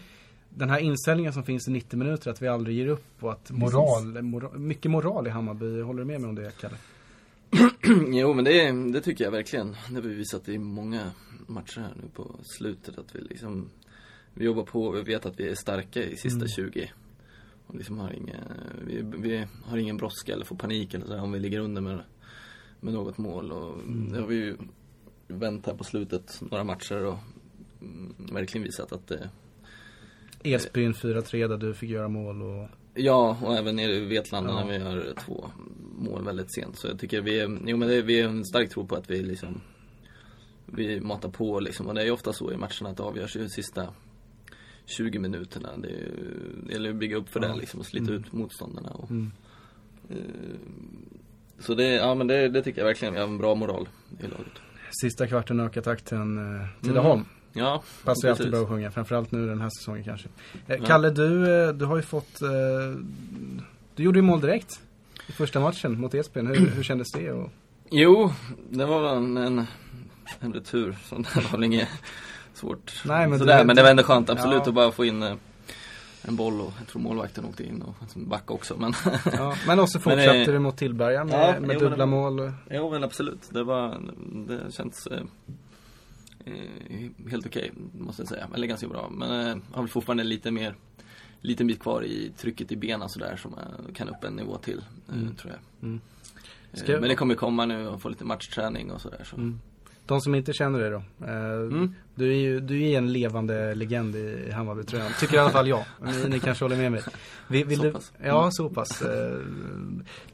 den 0.56 0.70
här 0.70 0.80
inställningen 0.80 1.34
som 1.34 1.44
finns 1.44 1.68
i 1.68 1.72
90 1.72 2.00
minuter, 2.00 2.32
att 2.32 2.42
vi 2.42 2.48
aldrig 2.48 2.78
ger 2.78 2.88
upp 2.88 3.24
och 3.24 3.32
att 3.32 3.52
moral, 3.52 4.22
moral 4.22 4.60
mycket 4.60 4.92
moral 4.92 5.28
i 5.28 5.30
Hammarby. 5.30 5.82
Håller 5.82 6.00
du 6.00 6.06
med 6.06 6.22
mig 6.22 6.30
om 6.30 6.36
det 6.36 6.52
Kalle? 6.62 6.76
Jo 8.08 8.34
men 8.34 8.46
det, 8.46 8.72
det 8.94 9.02
tycker 9.02 9.24
jag 9.24 9.32
verkligen. 9.32 9.76
Det 9.90 9.96
har 9.96 10.02
vi 10.02 10.14
visat 10.14 10.50
i 10.50 10.58
många 10.58 11.12
matcher 11.48 11.80
här 11.80 11.94
nu 11.96 12.10
på 12.14 12.36
slutet 12.44 12.98
att 12.98 13.16
vi 13.16 13.22
liksom 13.22 13.70
Vi 14.34 14.46
jobbar 14.46 14.64
på, 14.64 14.92
vi 14.92 15.02
vet 15.02 15.26
att 15.26 15.40
vi 15.40 15.50
är 15.50 15.56
starka 15.56 16.04
i 16.04 16.18
sista 16.18 16.48
20 16.48 16.92
och 17.68 17.76
liksom 17.76 18.00
har 18.00 18.14
inga, 18.14 18.40
vi, 18.88 19.02
vi 19.18 19.48
har 19.66 19.78
ingen 19.78 19.98
brådska 19.98 20.34
eller 20.34 20.46
får 20.46 20.56
panik 20.56 20.94
eller 20.94 21.06
så 21.06 21.14
här, 21.14 21.24
om 21.24 21.32
vi 21.32 21.40
ligger 21.40 21.60
under 21.60 21.82
med, 21.82 22.00
med 22.80 22.94
något 22.94 23.18
mål 23.18 23.52
och 23.52 23.78
det 24.12 24.20
har 24.20 24.28
vi 24.28 24.36
ju 24.36 24.58
vänt 25.28 25.66
här 25.66 25.74
på 25.74 25.84
slutet 25.84 26.42
några 26.42 26.64
matcher 26.64 27.06
och 27.06 27.18
mm, 27.82 28.16
verkligen 28.32 28.64
visat 28.64 28.92
att 28.92 29.08
det 29.08 29.30
Edsbyn 30.44 30.94
4-3 30.94 31.48
där 31.48 31.58
du 31.58 31.74
fick 31.74 31.90
göra 31.90 32.08
mål 32.08 32.42
och 32.42 32.68
Ja, 32.96 33.38
och 33.42 33.56
även 33.58 33.76
nere 33.76 33.92
i 33.96 34.06
Vetlanda 34.06 34.50
Ja. 34.52 34.66
när 34.66 34.72
vi 34.72 34.78
gör 34.86 35.14
två 35.26 35.46
mål 35.98 36.24
väldigt 36.26 36.54
sent. 36.56 36.78
Så 36.78 36.88
jag 36.88 37.00
tycker 37.00 37.22
vi 37.22 37.40
är, 37.40 37.58
jo 37.66 37.78
men 37.78 37.88
det, 37.90 38.02
vi 38.02 38.20
är 38.20 38.28
en 38.28 38.46
stark 38.46 38.70
tro 38.70 38.88
på 38.88 38.96
att 38.96 39.10
vi 39.10 39.22
liksom 39.24 39.62
Vi 40.66 41.00
matar 41.02 41.30
på 41.30 41.60
liksom. 41.60 41.88
Och 41.88 41.94
det 41.96 42.02
är 42.02 42.06
ju 42.06 42.12
ofta 42.12 42.34
så 42.34 42.52
i 42.52 42.58
matcherna 42.58 42.90
att 42.90 42.98
det 42.98 43.04
avgörs 43.04 43.36
ju 43.36 43.40
de 43.42 43.50
sista 43.50 43.88
20 44.86 45.20
minuterna. 45.20 45.70
Det, 45.78 45.88
är, 45.88 45.92
ju- 45.92 46.64
det 46.68 46.74
gäller 46.74 46.90
att 46.90 46.96
bygga 46.96 47.18
upp 47.18 47.30
för 47.30 47.42
Ja. 47.42 47.48
det 47.48 47.56
liksom 47.60 47.80
och 47.80 47.86
slita 47.86 48.12
Mm. 48.12 48.20
ut 48.24 48.34
motståndarna. 48.34 48.90
Och, 48.90 49.12
mm. 49.12 49.32
eh, 50.10 50.18
så 51.60 51.74
det, 51.76 51.84
ja 51.94 52.16
men 52.16 52.28
det, 52.28 52.50
det 52.50 52.64
tycker 52.64 52.82
jag 52.82 52.86
verkligen, 52.88 53.14
vi 53.14 53.20
har 53.20 53.28
en 53.28 53.38
bra 53.38 53.56
moral. 53.56 53.90
i 54.20 54.24
laget. 54.28 54.54
Sista 55.02 55.28
kvarten 55.28 55.60
ökar 55.60 55.82
takten 55.82 56.38
eh, 56.62 56.68
Tidaholm. 56.82 57.22
Mm. 57.22 57.28
Ja, 57.54 57.84
Passar 58.04 58.28
ju 58.28 58.32
alltid 58.32 58.52
bra 58.52 58.62
att 58.62 58.68
sjunga, 58.68 58.92
framförallt 58.92 59.32
nu 59.32 59.48
den 59.48 59.62
här 59.62 59.70
säsongen 59.80 60.04
kanske. 60.04 60.28
Eh, 60.68 60.76
Ja. 60.80 60.86
Kalle, 60.86 61.10
du, 61.10 61.64
eh, 61.64 61.74
du 61.74 61.86
har 61.86 61.96
ju 61.96 62.02
fått, 62.02 62.42
eh, 62.42 62.50
du 63.96 64.04
gjorde 64.04 64.20
ju 64.20 64.24
mål 64.24 64.42
direkt 64.42 64.80
i 65.28 65.32
första 65.32 65.60
matchen 65.60 66.00
mot 66.02 66.14
Esbjörn. 66.14 66.48
Hur, 66.48 66.56
hur 66.70 66.84
kändes 66.90 67.12
det? 67.12 67.32
Och, 67.32 67.50
Jo, 67.90 68.32
det 68.70 68.86
var 68.86 69.16
en, 69.16 69.38
en, 69.38 69.66
en 70.40 70.54
retur 70.54 70.96
som 71.06 71.24
det 71.24 71.36
var 71.36 71.52
väl 71.52 71.64
inget 71.64 71.88
svårt. 72.54 73.02
Nej, 73.06 73.28
men 73.28 73.40
Sådär, 73.40 73.58
det- 73.58 73.66
men 73.66 73.76
det 73.76 73.84
var 73.84 73.90
ändå 73.90 74.04
skönt 74.04 74.30
absolut 74.30 74.62
Ja. 74.64 74.70
att 74.70 74.74
bara 74.74 74.92
få 74.92 75.06
in 75.06 75.24
en 76.26 76.36
boll 76.36 76.62
och 76.62 76.74
jag 76.80 76.88
tror 76.88 77.02
målvakten 77.02 77.46
åkte 77.46 77.64
in 77.64 77.82
och 77.82 77.96
backade 78.16 78.54
också. 78.54 78.76
Men 78.78 78.94
ja, 79.34 79.56
men 79.68 79.80
också 79.80 79.98
Men, 80.06 80.18
fortsatte 80.18 80.38
eh, 80.40 80.46
du 80.48 80.60
mot 80.60 80.78
Tillberga 80.78 81.24
med, 81.24 81.34
ja, 81.34 81.48
med 81.48 81.56
jo, 81.62 81.68
men 81.68 81.78
dubbla 81.80 81.98
det- 81.98 82.06
mål. 82.06 82.52
jo 82.72 82.92
men 82.92 83.04
absolut, 83.04 83.42
det 83.50 83.64
var, 83.64 84.02
det 84.48 84.72
känns 84.74 85.08
eh, 86.46 87.30
helt 87.32 87.46
okej 87.46 87.72
måste 88.00 88.22
jag 88.22 88.30
säga. 88.30 88.48
Eller 88.56 88.68
ganska 88.68 88.88
bra. 88.88 89.10
Men 89.10 89.48
eh, 89.48 89.64
har 89.72 89.82
väl 89.82 89.90
fortfarande 89.90 90.24
lite 90.24 90.52
mer, 90.52 90.76
liten 91.42 91.68
bit 91.68 91.80
kvar 91.80 92.04
i 92.04 92.32
trycket 92.38 92.72
i 92.72 92.76
benen 92.76 93.10
sådär 93.10 93.36
som 93.36 93.54
eh, 93.54 93.94
kan 93.94 94.10
upp 94.10 94.24
en 94.24 94.36
nivå 94.36 94.58
till, 94.58 94.82
eh, 95.10 95.16
Mm. 95.16 95.36
tror 95.36 95.54
jag. 95.54 95.90
Mm. 95.90 96.02
Men 96.88 97.10
det 97.10 97.16
kommer 97.16 97.36
komma 97.36 97.66
nu 97.66 97.88
och 97.88 98.02
få 98.02 98.10
lite 98.10 98.26
matchträning 98.26 98.92
och 98.92 99.02
sådär. 99.02 99.24
Så. 99.30 99.36
Mm. 99.36 99.60
De 100.06 100.22
som 100.22 100.36
inte 100.36 100.54
känner 100.54 100.80
dig 100.80 100.90
då? 100.92 100.98
Eh, 101.26 101.34
Mm. 101.54 101.94
Du 102.16 102.32
är 102.32 102.38
ju 102.38 102.60
du 102.60 102.84
är 102.84 102.98
en 102.98 103.14
levande 103.14 103.76
legend 103.76 104.16
i 104.16 104.52
Hammarbytröjan. 104.52 105.12
Tycker 105.20 105.36
i 105.36 105.40
alla 105.40 105.50
fall 105.50 105.68
jag. 105.68 105.84
Ni, 106.02 106.30
ni 106.30 106.40
kanske 106.40 106.66
håller 106.66 106.76
med 106.78 106.92
mig. 106.92 107.02
Vill, 107.48 107.66
vill 107.66 107.78
Så 107.78 107.84
du, 107.84 107.92
pass. 107.92 108.12
Ja, 108.24 108.40
Mm. 108.40 108.52
så 108.52 108.70
pass. 108.70 109.02
Eh, 109.02 109.38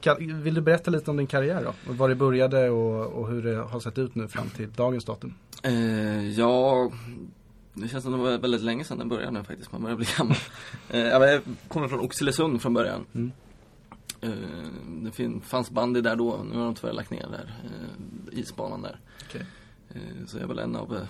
kan, 0.00 0.42
vill 0.42 0.54
du 0.54 0.60
berätta 0.60 0.90
lite 0.90 1.10
om 1.10 1.16
din 1.16 1.26
karriär 1.26 1.64
då? 1.64 1.92
Var 1.92 2.08
det 2.08 2.14
började 2.14 2.70
och, 2.70 3.06
och 3.06 3.28
hur 3.28 3.42
det 3.42 3.54
har 3.56 3.80
sett 3.80 3.98
ut 3.98 4.14
nu 4.14 4.28
fram 4.28 4.48
till 4.48 4.72
dagens 4.72 5.04
datum? 5.04 5.34
Eh, 5.62 6.30
ja, 6.30 6.90
det 7.74 7.88
känns 7.88 8.04
som 8.04 8.12
det 8.12 8.18
var 8.18 8.38
väldigt 8.38 8.62
länge 8.62 8.84
sedan 8.84 8.98
den 8.98 9.08
började 9.08 9.30
nu 9.32 9.44
faktiskt. 9.44 9.72
Man 9.72 9.82
börjar 9.82 9.96
bli 9.96 10.06
gammal. 10.18 10.36
eh, 10.90 11.00
jag 11.00 11.40
kommer 11.68 11.88
från 11.88 12.00
Oxelösund 12.00 12.62
från 12.62 12.74
början. 12.74 13.04
Mm. 13.14 13.32
Eh, 14.20 14.30
det 15.02 15.40
fanns 15.42 15.70
bandy 15.70 16.00
där 16.00 16.16
då, 16.16 16.40
nu 16.52 16.58
har 16.58 16.64
de 16.64 16.74
tyvärr 16.74 16.92
lagt 16.92 17.10
ner 17.10 17.26
där, 17.30 17.54
eh, 17.64 18.38
isbanan 18.38 18.82
där. 18.82 19.00
Okej. 19.28 19.46
Eh, 19.94 20.26
så 20.26 20.36
jag 20.36 20.42
är 20.42 20.48
väl 20.48 20.58
en 20.58 20.76
av, 20.76 20.96
eh, 20.96 21.02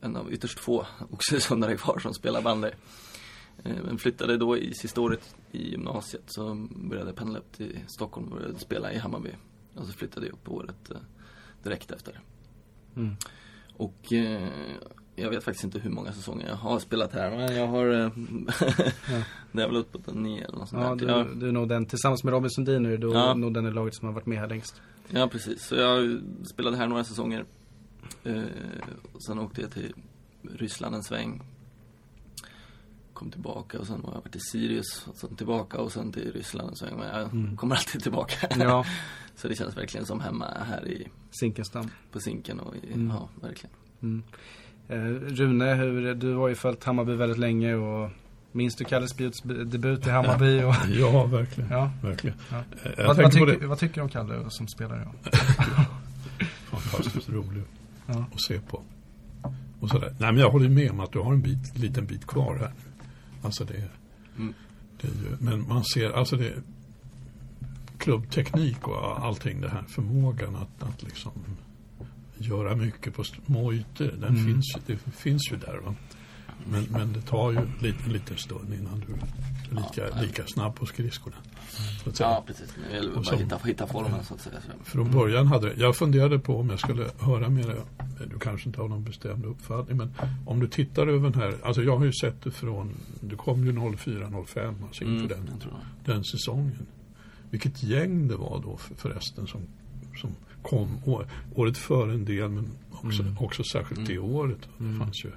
en 0.00 0.16
av 0.16 0.32
ytterst 0.32 0.58
få 0.60 0.86
Oxelösundare 1.10 1.76
kvar 1.76 1.98
som 1.98 2.14
spelar 2.14 2.42
bandy. 2.42 2.68
Eh, 3.64 3.76
men 3.84 3.98
flyttade 3.98 4.36
då 4.36 4.56
i 4.58 4.74
sista 4.74 5.00
året 5.00 5.34
i 5.52 5.70
gymnasiet 5.70 6.22
så 6.26 6.54
började 6.70 7.08
jag 7.10 7.16
pendla 7.16 7.38
upp 7.38 7.52
till 7.52 7.78
Stockholm 7.86 8.26
och 8.26 8.32
började 8.38 8.58
spela 8.58 8.92
i 8.92 8.98
Hammarby. 8.98 9.30
Och 9.74 9.86
så 9.86 9.92
flyttade 9.92 10.26
jag 10.26 10.32
upp 10.32 10.48
året 10.48 10.90
direkt 11.62 11.90
efter. 11.90 12.20
Mm. 12.96 13.16
Och 13.76 14.12
jag 15.16 15.30
vet 15.30 15.44
faktiskt 15.44 15.64
inte 15.64 15.78
hur 15.78 15.90
många 15.90 16.12
säsonger 16.12 16.48
jag 16.48 16.54
har 16.56 16.78
spelat 16.78 17.12
här 17.12 17.30
men 17.36 17.54
jag 17.56 17.66
har 17.66 17.86
eh, 17.86 18.10
Det 19.52 19.62
är 19.62 19.66
väl 19.66 19.76
uppåt 19.76 20.08
en 20.08 20.22
nio 20.22 20.44
eller 20.44 20.58
något 20.58 20.68
sånt 20.68 20.82
Ja, 20.82 20.88
där. 20.94 20.96
du, 20.96 21.12
Ja, 21.12 21.26
du 21.40 21.48
är 21.48 21.52
nog 21.52 21.68
den, 21.68 21.86
tillsammans 21.86 22.24
med 22.24 22.32
Robin 22.32 22.50
Sundin 22.50 22.86
är 22.86 22.96
du 22.96 23.10
Ja. 23.12 23.34
nog 23.34 23.54
den 23.54 23.66
i 23.66 23.70
laget 23.70 23.94
som 23.94 24.06
har 24.08 24.14
varit 24.14 24.26
med 24.26 24.38
här 24.38 24.48
längst. 24.48 24.80
ja 25.08 25.28
precis, 25.28 25.66
så 25.66 25.74
jag 25.74 26.20
spelade 26.52 26.76
här 26.76 26.86
några 26.86 27.04
säsonger 27.04 27.44
eh, 28.24 28.42
och 29.12 29.22
Sen 29.22 29.38
åkte 29.38 29.60
jag 29.60 29.70
till 29.70 29.92
Ryssland 30.58 30.94
en 30.94 31.02
sväng 31.02 31.42
Kom 33.12 33.30
tillbaka 33.30 33.78
och 33.78 33.86
sen 33.86 34.00
har 34.04 34.12
jag 34.14 34.20
varit 34.20 34.36
i 34.36 34.40
Sirius 34.40 35.06
och 35.06 35.16
sen 35.16 35.36
tillbaka 35.36 35.78
och 35.78 35.92
sen 35.92 36.12
till 36.12 36.32
Ryssland 36.32 36.68
en 36.70 36.76
sväng 36.76 36.96
Men 36.98 37.08
jag 37.08 37.32
Mm. 37.32 37.56
kommer 37.56 37.76
alltid 37.76 38.02
tillbaka 38.02 38.48
Ja, 38.58 38.84
Så 39.36 39.48
det 39.48 39.54
känns 39.56 39.76
verkligen 39.76 40.06
som 40.06 40.20
hemma 40.20 40.46
här 40.68 40.88
i, 40.88 41.08
Zinkensdamm. 41.40 41.90
på 42.12 42.20
Zinken 42.20 42.60
och 42.60 42.74
i, 42.76 42.92
Mm. 42.92 43.08
ja 43.08 43.28
verkligen 43.42 43.76
Mm. 44.02 44.22
Eh, 44.88 44.96
Rune, 45.34 45.74
hur, 45.74 46.14
du 46.14 46.34
har 46.34 46.48
ju 46.48 46.54
följt 46.54 46.84
Hammarby 46.84 47.14
väldigt 47.14 47.38
länge 47.38 47.74
och 47.74 48.10
minns 48.52 48.76
du 48.76 48.84
Kalle 48.84 49.08
Spjuts 49.08 49.40
debut 49.42 50.06
i 50.06 50.10
Hammarby? 50.16 50.62
Och, 50.62 50.74
Ja, 50.96 51.26
verkligen. 51.26 51.70
ja. 51.70 51.90
verkligen. 52.02 52.36
Ja. 52.50 52.56
Eh, 52.84 53.06
Vad, 53.06 53.16
vad, 53.16 53.32
tycker, 53.32 53.66
vad 53.66 53.78
tycker 53.78 53.94
du 53.94 54.00
om 54.00 54.08
Kalle 54.08 54.50
som 54.50 54.68
spelare? 54.68 55.08
Fantastiskt 56.70 57.28
roligt 57.28 57.68
Ja. 58.14 58.24
att 58.34 58.42
se 58.42 58.60
på. 58.60 58.82
Och 59.80 59.88
sådär. 59.88 60.08
Nej, 60.18 60.32
men 60.32 60.36
jag 60.40 60.50
håller 60.50 60.68
med 60.68 60.90
om 60.90 61.00
att 61.00 61.12
du 61.12 61.18
har 61.18 61.32
en 61.32 61.40
bit, 61.42 61.78
liten 61.78 62.06
bit 62.06 62.26
kvar 62.26 62.56
här. 62.56 62.72
Alltså 63.42 63.64
det, 63.64 63.88
Mm. 64.36 64.54
det 65.00 65.08
är 65.08 65.12
ju, 65.12 65.36
men 65.40 65.68
man 65.68 65.84
ser, 65.84 66.10
alltså 66.10 66.36
det 66.36 66.52
klubbteknik 67.98 68.88
och 68.88 69.24
allting 69.24 69.60
det 69.60 69.68
här, 69.68 69.82
förmågan 69.88 70.56
att, 70.56 70.82
att 70.82 71.02
liksom 71.02 71.32
göra 72.38 72.76
mycket 72.76 73.14
på 73.14 73.24
små 73.24 73.72
ytor, 73.72 74.06
den 74.20 74.24
Mm. 74.36 74.44
finns, 74.46 74.76
det 74.86 74.96
finns 74.96 75.48
ju 75.52 75.56
där. 75.56 75.76
Va? 75.84 75.94
Men, 76.66 76.86
men 76.90 77.12
det 77.12 77.20
tar 77.20 77.50
ju 77.52 77.58
lite, 77.80 78.04
en 78.06 78.12
liten 78.12 78.36
stund 78.36 78.74
innan 78.74 79.04
du 79.06 79.12
är 79.12 79.80
lika, 79.82 80.20
lika 80.20 80.42
snabb 80.46 80.74
på 80.74 80.86
skridskorna. 80.86 81.36
Så 82.04 82.10
att 82.10 82.16
säga. 82.16 82.28
Ja 82.28 82.44
precis, 82.46 82.74
nu 82.88 82.94
gäller 82.94 83.10
det 83.10 83.16
Och 83.16 83.24
bara 83.24 83.36
hitta, 83.36 83.58
hitta 83.64 83.86
formen 83.86 84.24
så 84.24 84.34
att 84.34 84.40
säga. 84.40 84.56
Från 84.84 85.10
början 85.10 85.46
hade 85.46 85.68
det, 85.68 85.80
jag 85.80 85.96
funderade 85.96 86.38
på 86.38 86.56
om 86.58 86.70
jag 86.70 86.78
skulle 86.80 87.06
höra 87.20 87.48
med 87.48 87.66
dig, 87.66 87.76
du 88.30 88.38
kanske 88.38 88.68
inte 88.68 88.80
har 88.80 88.88
någon 88.88 89.04
bestämd 89.04 89.44
uppfattning, 89.46 89.96
men 89.96 90.12
om 90.46 90.60
du 90.60 90.68
tittar 90.68 91.06
över 91.06 91.30
den 91.30 91.34
här, 91.40 91.54
alltså 91.62 91.82
jag 91.82 91.96
har 91.98 92.04
ju 92.04 92.12
sett 92.12 92.42
det 92.42 92.50
från, 92.50 92.90
du 93.20 93.36
kom 93.36 93.66
ju 93.66 93.72
04-05, 93.72 94.74
alltså 94.86 95.04
inför 95.04 95.04
Mm, 95.04 95.28
den, 95.28 95.46
det. 96.04 96.12
den 96.12 96.24
säsongen. 96.24 96.86
Vilket 97.50 97.82
gäng 97.82 98.28
det 98.28 98.36
var 98.36 98.60
då 98.64 98.76
för, 98.76 98.94
förresten 98.94 99.46
som, 99.46 99.60
som 100.20 100.30
kom 100.62 100.88
året 101.54 101.78
före 101.78 102.12
en 102.12 102.24
del, 102.24 102.48
men 102.48 102.68
också, 102.90 103.22
Mm. 103.22 103.36
också 103.40 103.62
särskilt 103.72 104.06
det 104.06 104.12
Mm. 104.14 104.24
året. 104.30 104.58
Det 104.78 104.84
Mm. 104.84 104.98
fanns 104.98 105.24
ju 105.24 105.30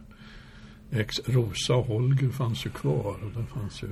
ex, 0.94 1.16
Rosa 1.26 1.76
och 1.76 1.86
Holger 1.86 2.30
fanns 2.30 2.66
ju 2.66 2.70
kvar 2.70 3.16
och 3.24 3.32
det 3.42 3.46
fanns 3.46 3.84
ju 3.84 3.88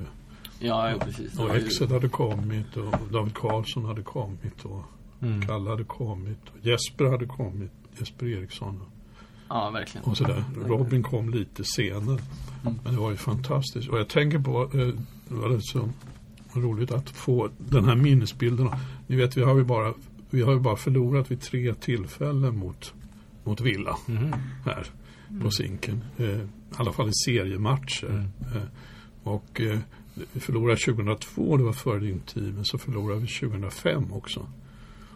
Ja, 0.58 0.90
ja 0.90 0.98
precis. 0.98 1.32
Det 1.32 1.42
och 1.42 1.56
Exed 1.56 1.90
hade 1.92 2.08
kommit 2.08 2.76
och 2.76 2.94
David 3.12 3.34
Karlsson 3.34 3.84
hade 3.84 4.02
kommit 4.02 4.64
och 4.64 4.82
Mm. 5.22 5.42
Kalle 5.46 5.70
hade 5.70 5.84
kommit. 5.84 6.38
Och 6.48 6.66
Jesper 6.66 7.04
hade 7.04 7.26
kommit. 7.26 7.70
Jesper 7.98 8.26
Eriksson. 8.26 8.80
Ja, 9.48 9.70
verkligen. 9.70 10.04
Och 10.04 10.16
sådär. 10.16 10.44
Robin 10.66 11.02
kom 11.02 11.30
lite 11.30 11.64
senare. 11.64 12.18
Mm. 12.62 12.78
Men 12.84 12.94
det 12.94 13.00
var 13.00 13.10
ju 13.10 13.16
fantastiskt. 13.16 13.88
Och 13.88 13.98
jag 13.98 14.08
tänker 14.08 14.38
på, 14.38 14.62
eh, 14.62 14.86
det 15.28 15.34
var 15.34 15.48
rätt 15.48 15.64
så 15.64 15.88
roligt 16.54 16.90
att 16.92 17.10
få 17.10 17.48
den 17.58 17.84
här 17.84 17.94
minnesbilden. 17.96 18.68
Ni 19.06 19.16
vet, 19.16 19.36
vi 19.36 19.42
har 19.42 19.56
ju 19.56 19.64
bara, 19.64 19.94
vi 20.30 20.42
har 20.42 20.52
ju 20.52 20.60
bara 20.60 20.76
förlorat 20.76 21.30
vid 21.30 21.40
tre 21.40 21.74
tillfällen 21.74 22.56
mot, 22.56 22.94
mot 23.44 23.60
Villa 23.60 23.96
Mhm. 24.06 24.32
här 24.64 24.86
på 25.42 25.50
Zinken. 25.50 26.04
Eh, 26.18 26.38
I 26.72 26.74
alla 26.78 26.92
fall 26.92 27.08
i 27.08 27.12
seriematcher. 27.26 28.06
Mm. 28.08 28.22
Eh, 28.56 28.68
och 29.22 29.60
eh, 29.60 29.78
vi 30.32 30.40
förlorade 30.40 30.76
2002, 30.80 31.56
det 31.56 31.64
var 31.64 31.72
före 31.72 32.00
din 32.00 32.20
tid, 32.20 32.54
men 32.54 32.64
så 32.64 32.78
förlorade 32.78 33.20
vi 33.20 33.26
2005 33.26 34.12
också. 34.12 34.46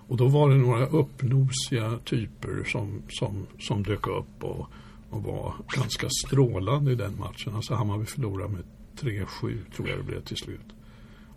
Och 0.09 0.17
då 0.17 0.29
var 0.29 0.51
det 0.51 0.57
några 0.57 0.87
uppnosiga 0.87 1.99
typer 2.05 2.65
som, 2.65 3.03
som, 3.09 3.47
som 3.59 3.83
dök 3.83 4.07
upp 4.07 4.45
och, 4.45 4.67
och 5.11 5.23
var 5.23 5.55
ganska 5.77 6.09
strålande 6.27 6.93
i 6.93 6.95
den 6.95 7.19
matchen. 7.19 7.55
Alltså 7.55 7.75
Hammarby 7.75 8.05
förlorade 8.05 8.53
med 8.53 8.63
3-7 9.01 9.71
tror 9.77 9.89
jag 9.89 9.99
det 9.99 10.03
blev 10.03 10.21
till 10.21 10.37
slut. 10.37 10.67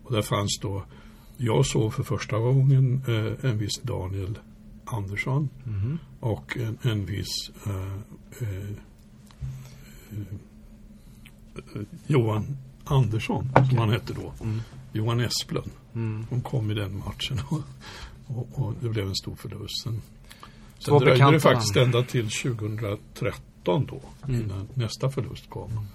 Och 0.03 0.13
där 0.13 0.21
fanns 0.21 0.59
då, 0.61 0.83
jag 1.37 1.65
såg 1.65 1.93
för 1.93 2.03
första 2.03 2.37
gången 2.39 3.01
eh, 3.07 3.49
en 3.49 3.57
viss 3.57 3.81
Daniel 3.81 4.39
Andersson 4.85 5.49
Mhm. 5.63 5.97
och 6.19 6.57
en, 6.57 6.77
en 6.81 7.05
viss 7.05 7.51
eh, 7.65 7.93
eh, 8.41 8.57
eh, 8.57 8.69
Johan 12.07 12.57
Andersson, 12.83 13.49
som 13.69 13.77
han 13.77 13.89
hette 13.89 14.13
då. 14.13 14.33
Mm. 14.43 14.61
Johan 14.93 15.19
Esplund. 15.19 15.71
Mm. 15.95 16.25
De 16.29 16.41
kom 16.41 16.71
i 16.71 16.73
den 16.73 16.97
matchen 16.97 17.39
och, 17.49 17.61
och, 18.27 18.47
och 18.51 18.73
det 18.81 18.89
blev 18.89 19.07
en 19.07 19.15
stor 19.15 19.35
förlust. 19.35 19.83
Sen, 19.83 20.01
sen 20.79 20.99
dröjde 20.99 21.31
det 21.31 21.39
faktiskt 21.39 21.75
ända 21.75 22.03
till 22.03 22.29
2013 22.29 23.85
då, 23.85 24.01
Mm. 24.27 24.41
innan 24.41 24.67
nästa 24.73 25.09
förlust 25.09 25.49
kom. 25.49 25.87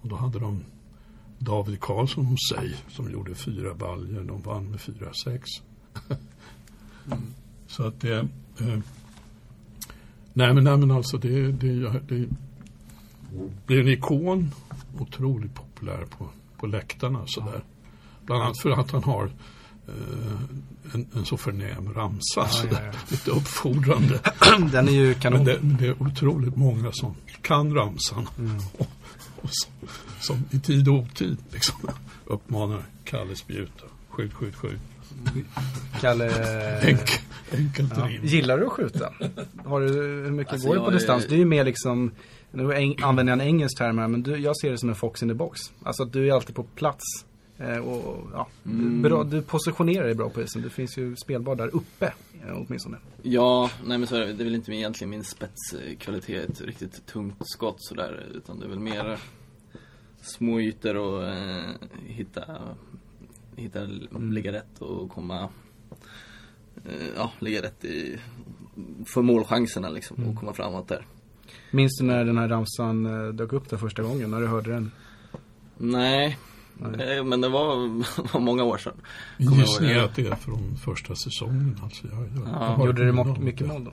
Och 0.00 0.08
då 0.08 0.16
hade 0.16 0.38
de 0.38 0.64
David 1.38 1.80
Karlsson 1.80 2.26
hos 2.26 2.48
sig 2.54 2.74
som 2.88 3.10
gjorde 3.10 3.34
fyra 3.34 3.74
baljer. 3.74 4.20
De 4.22 4.42
vann 4.42 4.70
med 4.70 4.80
4-6. 4.80 5.40
Mm. 7.06 7.22
Så 7.66 7.86
att 7.86 8.00
det... 8.00 8.18
Eh, 8.60 8.78
nej, 10.32 10.54
men, 10.54 10.64
nej 10.64 10.76
men 10.76 10.90
alltså 10.90 11.18
det, 11.18 11.52
det, 11.52 12.00
det 12.08 12.28
blir 13.66 13.80
en 13.80 13.88
ikon. 13.88 14.50
Otroligt 14.98 15.54
populär 15.54 16.04
på, 16.18 16.28
på 16.58 16.66
läktarna 16.66 17.22
sådär. 17.26 17.60
Bland 18.26 18.42
annat 18.42 18.58
för 18.62 18.70
att 18.70 18.90
han 18.90 19.04
har 19.04 19.24
eh, 19.88 20.92
en, 20.94 21.06
en 21.14 21.24
så 21.24 21.36
förnäm 21.36 21.92
ramsa. 21.94 22.40
Ja, 22.40 22.48
sådär. 22.48 22.80
ja, 22.82 22.86
ja. 22.86 22.98
Lite 23.08 23.30
uppfordrande. 23.30 24.20
Den 24.72 24.88
är 24.88 24.92
ju 24.92 25.14
kanon. 25.14 25.38
Men 25.38 25.46
det, 25.46 25.58
men 25.62 25.76
det 25.76 25.86
är 25.86 26.02
otroligt 26.02 26.56
många 26.56 26.92
som 26.92 27.14
kan 27.42 27.74
ramsan. 27.74 28.28
Mm. 28.38 28.56
Och, 28.78 28.86
och 29.42 29.50
som, 29.52 29.72
som 30.20 30.44
i 30.50 30.60
tid 30.60 30.88
och 30.88 30.94
otid 30.94 31.36
liksom, 31.52 31.76
uppmanar 32.24 32.82
Kalle 33.04 33.36
Spjut. 33.36 33.80
och 33.80 33.90
Skjut, 34.14 34.32
skjut, 34.34 34.54
skjut. 34.56 34.80
Kalle... 36.00 36.30
Enk, 36.88 37.10
Enkelt 37.52 37.98
rim. 37.98 38.24
Gillar 38.24 38.58
du 38.58 38.66
att 38.66 38.72
skjuta? 38.72 39.12
Har 39.64 39.80
du, 39.80 39.86
hur 40.24 40.30
mycket 40.30 40.52
Alltså, 40.52 40.68
går 40.68 40.74
du 40.74 40.80
på 40.80 40.86
jag 40.86 40.92
är- 40.92 40.98
distans? 40.98 41.26
Du 41.28 41.34
är 41.34 41.38
ju 41.38 41.44
mer 41.44 41.64
liksom, 41.64 42.10
nu 42.54 42.94
använder 43.02 43.32
jag 43.32 43.40
en 43.40 43.46
engelsk 43.48 43.78
term 43.78 43.98
här, 43.98 44.08
men 44.08 44.22
du, 44.22 44.36
jag 44.36 44.56
ser 44.56 44.70
det 44.70 44.78
som 44.78 44.88
en 44.88 44.94
fox 44.94 45.22
in 45.22 45.28
the 45.28 45.34
box. 45.34 45.60
Alltså 45.82 46.02
att 46.02 46.12
du 46.12 46.28
är 46.28 46.32
alltid 46.34 46.54
på 46.54 46.62
plats. 46.62 47.04
Eh, 47.58 47.76
och, 47.78 48.26
ja, 48.32 48.46
Mm. 48.66 49.02
du, 49.02 49.08
bra, 49.08 49.24
du 49.24 49.42
positionerar 49.42 50.04
dig 50.04 50.14
bra 50.14 50.30
på 50.30 50.42
isen. 50.42 50.62
Du 50.62 50.70
finns 50.70 50.98
ju 50.98 51.16
spelbar 51.16 51.56
där 51.56 51.74
uppe, 51.74 52.06
eh, 52.46 52.62
åtminstone. 52.66 52.96
Ja, 53.22 53.70
nej 53.86 53.98
men 53.98 54.06
så 54.06 54.16
är 54.16 54.20
det, 54.20 54.32
det 54.32 54.42
är 54.42 54.44
väl 54.44 54.54
inte 54.54 54.72
egentligen 54.72 55.10
min 55.10 55.24
spetskvalitet, 55.24 56.50
ett 56.50 56.60
riktigt 56.60 57.06
tungt 57.06 57.36
skott 57.40 57.76
sådär, 57.78 58.26
utan 58.34 58.58
det 58.58 58.64
är 58.66 58.68
väl 58.68 58.78
mer 58.80 59.18
små 60.20 60.60
ytor 60.60 60.96
och 60.96 61.24
eh, 61.28 61.64
hitta, 62.06 62.42
hitta, 63.56 63.80
ligga 64.30 64.52
rätt 64.52 64.78
och 64.78 65.10
komma, 65.10 65.48
eh, 66.84 67.08
ja, 67.16 67.32
ligga 67.38 67.62
rätt 67.62 67.84
i, 67.84 68.18
för 69.06 69.22
målchanserna 69.22 69.88
liksom 69.88 70.28
och 70.28 70.36
komma 70.36 70.52
framåt 70.52 70.88
där. 70.88 71.06
Minns 71.74 71.98
du 71.98 72.04
när 72.04 72.24
den 72.24 72.38
här 72.38 72.48
ramsan 72.48 73.06
eh, 73.06 73.32
dök 73.34 73.52
upp 73.52 73.70
där 73.70 73.76
första 73.76 74.02
gången, 74.02 74.30
när 74.30 74.40
du 74.40 74.46
hörde 74.46 74.70
den? 74.70 74.90
Nej, 75.78 76.38
Nej. 76.74 77.18
eh, 77.18 77.24
men 77.24 77.40
det 77.40 77.48
var, 77.48 77.76
var 78.32 78.40
många 78.40 78.64
år 78.64 78.78
sedan. 78.78 78.92
Kommer 79.38 79.50
jag 79.50 79.58
Gissning 79.60 79.90
ihåg. 79.90 79.98
är 79.98 80.04
att 80.04 80.14
det 80.16 80.26
är 80.26 80.34
från 80.34 80.76
första 80.76 81.14
säsongen. 81.14 81.80
Alltså. 81.82 82.06
Jag, 82.12 82.20
jag, 82.20 82.48
Ja. 82.54 82.74
jag 82.78 82.86
Gjorde 82.86 83.04
du 83.04 83.12
mycket 83.40 83.66
mål 83.66 83.84
då? 83.84 83.92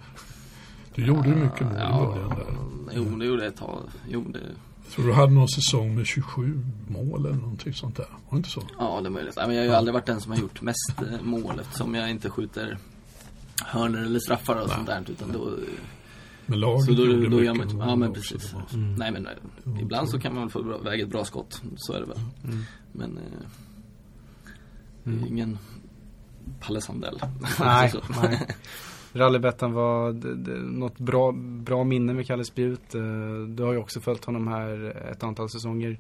Du 0.96 1.06
gjorde 1.06 1.30
ju 1.30 1.36
mycket 1.36 1.62
mål 1.62 1.76
i 1.76 1.80
Ja, 1.80 2.12
början 2.16 2.30
där. 2.30 2.58
jo, 2.96 3.18
det 3.20 3.26
gjorde 3.26 3.44
jag 3.44 3.54
ett 3.54 3.60
tag. 3.60 3.80
Jo, 4.10 4.22
det, 4.34 4.40
Jag 4.86 4.94
tror 4.96 5.08
du 5.08 5.14
hade 5.14 5.32
någon 5.34 5.50
säsong 5.50 5.96
med 5.96 6.06
27 6.06 6.62
mål 6.88 7.26
eller 7.26 7.36
någonting 7.36 7.74
sånt 7.74 7.96
där. 7.98 8.06
Var 8.06 8.32
det 8.32 8.38
inte 8.38 8.50
så? 8.50 8.62
Ja, 8.80 9.00
det 9.02 9.08
är 9.08 9.12
möjligt. 9.12 9.34
Nej, 9.38 9.48
men 9.48 9.56
jag 9.56 9.64
har 9.64 9.68
ju 9.70 9.76
aldrig 9.76 9.94
varit 9.94 10.06
den 10.06 10.22
som 10.22 10.32
har 10.32 10.40
gjort 10.40 10.62
mest 10.62 10.94
eh, 10.98 11.22
mål 11.24 11.60
eftersom 11.60 11.96
jag 11.96 12.10
inte 12.12 12.30
skjuter 12.30 12.78
hörnor 13.66 14.00
eller 14.02 14.20
straffar 14.20 14.56
och 14.56 14.70
sånt 14.70 14.88
där. 14.88 15.04
Utan 15.10 15.32
då, 15.32 15.50
Men 16.46 16.60
laget 16.60 16.86
så 16.86 16.92
då, 16.92 17.06
gjorde 17.06 17.30
då 17.30 17.36
mycket 17.38 17.58
man 17.58 17.68
mål 17.78 17.88
Ja, 17.90 17.96
men 17.96 18.14
precis. 18.14 18.52
Det 18.52 18.56
var- 18.78 18.98
Nej, 18.98 19.12
men 19.12 19.28
eh, 19.28 19.82
ibland 19.82 20.10
så 20.10 20.20
kan 20.20 20.34
man 20.34 20.44
väl 20.44 20.50
få 20.52 20.64
bra, 20.64 20.78
väga 20.78 21.04
ett 21.04 21.10
bra 21.10 21.26
skott. 21.26 21.62
Så 21.76 21.94
är 21.94 22.00
det 22.00 22.06
väl. 22.06 22.18
Men 22.92 23.18
eh, 23.18 23.24
det 25.04 25.12
är 25.12 25.28
ingen 25.28 25.58
Palle 26.60 26.82
Sandell. 26.82 27.20
Nej, 27.60 27.94
nej. 28.22 28.48
Rallybettan 29.14 29.74
var 29.74 30.12
d- 30.14 30.34
d- 30.36 30.52
något 30.62 30.98
bra, 31.00 31.32
bra 31.64 31.84
minne 31.84 32.14
med 32.14 32.28
Kalle 32.28 32.46
Spjut. 32.46 32.96
Eh, 32.96 33.02
Du 33.48 33.64
har 33.64 33.72
ju 33.72 33.78
också 33.78 34.00
följt 34.00 34.26
honom 34.26 34.48
här 34.48 34.98
ett 35.12 35.24
antal 35.24 35.50
säsonger. 35.50 36.00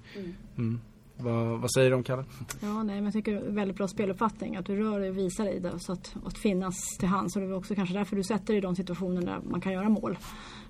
Mm. 0.57 0.79
Vad, 1.23 1.59
vad 1.59 1.71
säger 1.71 1.89
du 1.89 1.95
om 1.95 2.03
Kalle? 2.03 2.25
Ja, 2.59 2.83
nej, 2.83 2.95
men 2.95 3.03
jag 3.03 3.13
tycker 3.13 3.31
det 3.31 3.47
är 3.47 3.51
väldigt 3.51 3.77
bra 3.77 3.87
speluppfattning. 3.87 4.55
Att 4.55 4.65
du 4.65 4.75
rör 4.75 4.99
dig 4.99 5.09
och 5.09 5.17
visar 5.17 5.45
dig 5.45 5.59
där, 5.59 5.77
så 5.77 5.93
att, 5.93 6.15
att 6.25 6.37
finnas 6.37 6.75
till 6.99 7.07
hands. 7.07 7.35
Och 7.35 7.41
det 7.41 7.47
är 7.47 7.53
också 7.53 7.75
kanske 7.75 7.95
därför 7.95 8.15
du 8.15 8.23
sätter 8.23 8.47
dig 8.47 8.57
i 8.57 8.61
de 8.61 8.75
situationer 8.75 9.21
där 9.21 9.39
man 9.49 9.61
kan 9.61 9.73
göra 9.73 9.89
mål. 9.89 10.17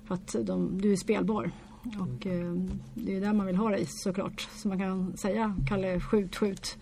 För 0.04 0.14
att 0.14 0.36
de, 0.46 0.78
du 0.78 0.92
är 0.92 0.96
spelbar. 0.96 1.50
Och 1.84 2.26
eh, 2.26 2.52
det 2.94 3.16
är 3.16 3.20
där 3.20 3.32
man 3.32 3.46
vill 3.46 3.56
ha 3.56 3.70
dig 3.70 3.86
såklart. 3.88 4.48
Så 4.56 4.68
man 4.68 4.78
kan 4.78 5.16
säga 5.16 5.56
Kalle 5.68 6.00
skjut, 6.00 6.36
skjut. 6.36 6.78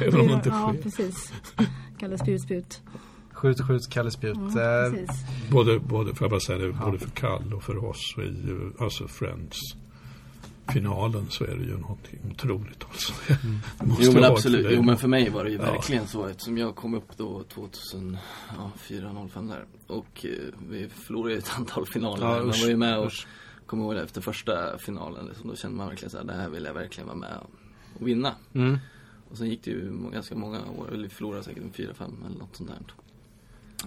Även 0.00 0.20
om 0.20 0.26
det 0.26 0.34
inte 0.34 0.48
ja, 0.48 0.72
sker. 0.72 0.82
precis. 0.82 1.32
Kalle 1.98 2.18
spjut, 2.18 2.42
spjut. 2.42 2.82
Skjut, 3.32 3.60
skjut, 3.60 3.90
Kalle 3.90 4.10
Spjut. 4.10 4.36
Ja, 4.36 4.90
precis. 4.90 5.10
Både, 5.50 5.78
både, 5.78 6.14
får 6.14 6.24
jag 6.24 6.30
bara 6.30 6.40
säga 6.40 6.58
det, 6.58 6.72
både 6.72 6.98
för 6.98 7.10
Kalle 7.10 7.54
och 7.54 7.62
för 7.62 7.84
oss 7.84 8.14
och 8.16 8.22
i 8.22 8.50
eh, 8.50 8.84
alltså 8.84 9.08
Friends 9.08 9.58
finalen 10.72 11.26
så 11.30 11.44
är 11.44 11.56
det 11.56 11.64
ju 11.64 11.78
någonting 11.78 12.18
otroligt 12.30 12.84
alltså. 12.84 13.12
Måste 13.84 14.04
Jo 14.04 14.12
men 14.12 14.24
absolut, 14.24 14.66
jo 14.70 14.82
men 14.82 14.96
för 14.96 15.08
mig 15.08 15.30
var 15.30 15.44
det 15.44 15.50
ju 15.50 15.56
Ja. 15.56 15.72
verkligen 15.72 16.06
så 16.06 16.26
eftersom 16.26 16.58
jag 16.58 16.76
kom 16.76 16.94
upp 16.94 17.16
då 17.16 17.44
2004, 17.44 19.28
05 19.32 19.48
där 19.48 19.64
och 19.86 20.24
eh, 20.26 20.30
vi 20.70 20.88
förlorade 20.88 21.34
ett 21.38 21.52
antal 21.58 21.86
finaler. 21.86 22.26
Ja, 22.26 22.36
man 22.38 22.46
var 22.46 22.68
ju 22.68 22.76
med 22.76 22.98
och 22.98 23.06
usch. 23.06 23.26
kom 23.66 23.80
ihåg 23.80 23.94
det 23.94 24.02
efter 24.02 24.20
första 24.20 24.78
finalen 24.78 25.26
liksom, 25.26 25.48
då 25.50 25.56
kände 25.56 25.76
man 25.76 25.88
verkligen 25.88 26.10
såhär, 26.10 26.24
det 26.24 26.32
här 26.32 26.48
vill 26.48 26.64
jag 26.64 26.74
verkligen 26.74 27.06
vara 27.06 27.18
med 27.18 27.34
och 28.00 28.08
vinna. 28.08 28.34
Mm. 28.54 28.78
Och 29.30 29.36
sen 29.38 29.48
gick 29.48 29.64
det 29.64 29.70
ju 29.70 29.92
ganska 30.12 30.34
många 30.34 30.58
år, 30.58 30.88
vi 30.92 31.08
förlorade 31.08 31.42
säkert 31.42 31.62
en 31.62 31.72
4-5 31.72 32.26
eller 32.26 32.38
något 32.38 32.56
sånt 32.56 32.70
där. 32.70 32.78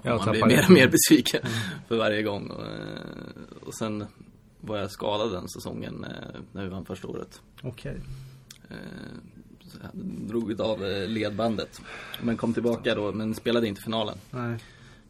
Ja, 0.03 0.13
Och 0.13 0.25
man 0.25 0.31
blir 0.31 0.45
mer 0.45 0.63
och 0.65 0.71
mer 0.71 0.87
besviken 0.87 1.41
för 1.87 1.97
varje 1.97 2.23
gång. 2.23 2.49
Och, 2.49 2.65
eh, 2.65 3.65
och 3.65 3.73
sen 3.75 4.05
var 4.65 4.77
jag 4.77 4.91
skadad 4.91 5.31
den 5.31 5.49
säsongen 5.49 6.03
eh, 6.03 6.39
när 6.51 6.63
vi 6.63 6.69
vann 6.69 6.85
första 6.85 7.07
året. 7.07 7.41
Okej. 7.63 8.01
Eh, 8.69 8.75
så 9.67 9.77
jag 9.81 9.91
drog 10.27 10.61
av 10.61 10.83
eh, 10.85 11.07
ledbandet. 11.07 11.81
Men 12.21 12.37
kom 12.37 12.53
tillbaka 12.53 12.95
då, 12.95 13.11
men 13.11 13.35
spelade 13.35 13.67
inte 13.67 13.81
finalen. 13.81 14.17
Nej. 14.31 14.59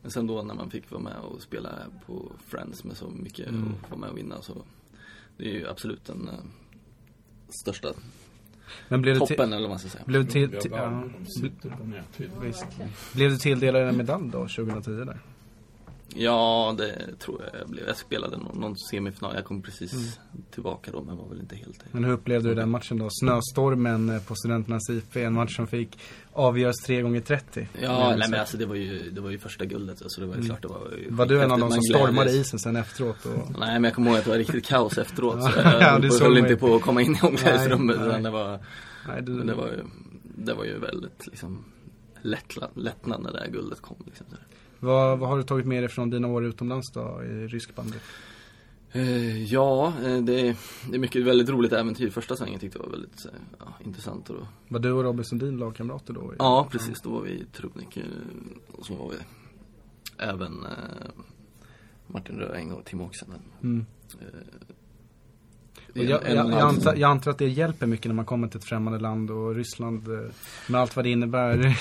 Men 0.02 0.12
sen 0.12 0.28
då 0.28 0.42
när 0.42 0.54
man 0.54 0.70
fick 0.70 0.92
vara 0.92 1.02
med 1.02 1.18
och 1.18 1.42
spela 1.42 1.70
på 2.06 2.32
Friends 2.48 2.84
med 2.84 2.98
så 2.98 3.10
mycket 3.10 3.48
Mm. 3.50 3.74
och 3.84 3.90
få 3.90 3.96
med 3.98 4.10
och 4.10 4.18
vinna 4.18 4.42
så 4.42 4.64
Det 5.38 5.44
är 5.44 5.54
ju 5.54 5.68
absolut 5.68 6.06
den 6.06 6.28
eh, 6.28 6.34
största 7.64 7.94
Men 8.88 9.02
blev 9.02 9.14
du, 9.14 9.20
till, 9.26 9.36
toppen 9.38 9.54
eller 9.54 9.62
vad 9.62 9.70
man 9.70 9.80
ska 9.80 9.90
säga. 9.90 10.04
blev, 10.08 10.26
du 10.26 10.32
till, 10.32 10.54
Jag 10.54 10.62
till, 10.62 10.72
ja, 10.72 11.04
blev 13.14 13.30
du 13.32 13.38
tilldelad 13.38 13.82
en 13.82 13.98
medalj 13.98 14.30
då 14.32 14.40
2010 14.40 14.92
där? 14.92 15.20
Ja, 16.16 16.76
det 16.78 17.20
tror 17.20 17.42
jag 17.52 17.62
jag 17.62 17.70
blev. 17.70 17.88
Jag 17.88 17.98
spelade 17.98 18.38
någon, 18.38 18.60
någon 18.60 18.78
semifinal. 18.78 19.36
Jag 19.36 19.46
kom 19.46 19.62
precis 19.62 19.94
Mm. 19.94 20.46
tillbaka 20.52 20.92
då 20.92 21.04
men 21.04 21.18
var 21.18 21.30
väl 21.30 21.40
inte 21.40 21.56
helt 21.56 21.84
Men 21.92 22.04
hur 22.04 22.12
upplevde 22.12 22.50
du 22.50 22.56
den 22.56 22.70
matchen 22.70 22.98
då? 22.98 23.08
Snöstormen 23.12 24.10
eh, 24.10 24.22
på 24.22 24.36
Studenternas 24.36 24.90
IP, 24.90 25.16
en 25.16 25.34
match 25.34 25.56
som 25.56 25.68
fick 25.68 26.00
avgöras 26.34 26.76
3 26.86 27.02
gånger 27.02 27.22
30 27.22 27.68
Ja, 27.82 28.16
nej 28.18 28.30
men 28.30 28.40
alltså 28.40 28.58
det 28.58 28.66
var 28.66 28.76
ju, 28.76 29.10
det 29.12 29.22
var 29.22 29.30
ju 29.30 29.40
första 29.40 29.66
guldet 29.66 29.98
så 30.08 30.22
det 30.22 30.28
var 30.28 30.36
ju 30.36 30.42
klart 30.44 30.62
det 30.62 30.68
var 30.68 30.92
ju 30.98 31.10
Var 31.10 31.26
du 31.26 31.42
en 31.44 31.52
av 31.52 31.60
de 31.60 31.72
som 31.72 31.82
stormade 31.82 32.32
isen 32.32 32.60
sen 32.60 32.76
efteråt? 32.76 33.26
Och... 33.26 33.60
Nej 33.60 33.74
men 33.74 33.84
jag 33.84 33.94
kommer 33.94 34.10
ihåg 34.10 34.18
att 34.20 34.24
det 34.26 34.30
var 34.32 34.38
riktigt 34.38 34.66
kaos 34.66 34.98
efteråt 34.98 35.44
så 35.44 35.50
Ja, 35.56 35.82
jag 35.82 36.02
det 36.02 36.20
höll 36.22 36.30
man 36.30 36.38
inte 36.38 36.56
på 36.56 36.76
att 36.76 36.82
komma 36.82 37.02
in 37.02 37.16
i 37.16 37.20
omklädningsrummet 37.28 38.24
det 38.24 38.30
var, 38.30 38.60
Nej, 39.08 39.22
du... 39.22 39.44
det 39.44 39.54
var 39.54 39.68
ju, 39.68 39.84
det 40.24 40.54
var 40.54 40.64
ju 40.66 40.80
väldigt 40.80 41.28
liksom 41.28 41.66
lättnad 42.22 43.22
när 43.22 43.32
det 43.32 43.40
där 43.40 43.48
guldet 43.52 43.82
kom 43.82 43.98
liksom. 44.06 44.26
Så. 44.30 44.36
Vad, 44.84 45.20
vad 45.20 45.30
har 45.30 45.38
du 45.38 45.44
tagit 45.44 45.66
med 45.66 45.84
dig 45.84 45.90
från 45.90 46.10
dina 46.10 46.28
år 46.28 46.46
utomlands 46.46 46.92
då 46.92 47.24
i 47.24 47.48
rysk 47.48 47.76
bandy? 47.76 47.98
Eh, 48.92 49.44
ja, 49.44 49.94
eh, 50.04 50.18
det, 50.24 50.48
är- 50.48 50.56
det 50.90 50.96
är 50.96 51.00
mycket 51.00 51.24
väldigt 51.26 51.50
roligt 51.50 51.74
äventyr. 51.74 52.10
Första 52.10 52.36
svängen 52.36 52.60
tyckte 52.60 52.78
jag 52.78 52.84
var 52.86 52.92
väldigt 52.92 53.26
eh, 53.26 53.32
ja, 53.60 53.66
intressant 53.86 54.30
och 54.30 54.36
då, 54.36 54.48
Var 54.68 54.80
du 54.80 54.92
och 54.92 55.04
Robin 55.04 55.26
Sundin 55.26 55.58
lagkamrater 55.58 56.14
då? 56.14 56.34
Ja, 56.40 56.68
precis. 56.72 57.02
Då 57.02 57.10
var 57.10 57.22
vi 57.22 57.32
i 57.32 57.46
Trubnik 57.46 57.98
och 58.72 58.86
så 58.86 58.96
var 58.96 59.10
vi 59.10 59.16
även 60.18 60.66
Martin 62.08 62.36
Röing 62.40 62.72
och 62.74 62.86
Tim 62.86 63.02
Oxen. 63.02 63.30
Mm. 63.64 63.86
Eh, 64.22 64.28
Och 65.76 65.83
det 65.83 65.83
är 65.83 65.83
jag, 65.94 66.30
jag, 66.30 66.52
antar, 66.52 66.96
jag 66.96 67.12
antar 67.12 67.32
att 67.32 67.38
det 67.38 67.48
hjälper 67.48 67.88
mycket 67.88 68.06
när 68.06 68.16
man 68.16 68.26
kommer 68.26 68.48
till 68.48 68.58
ett 68.58 68.66
främmande 68.66 69.00
land 69.00 69.32
och 69.32 69.56
Ryssland 69.56 70.08
eh, 70.08 70.20
med 70.68 70.82
allt 70.82 70.96
vad 70.96 71.06
det 71.06 71.10
innebär. 71.10 71.58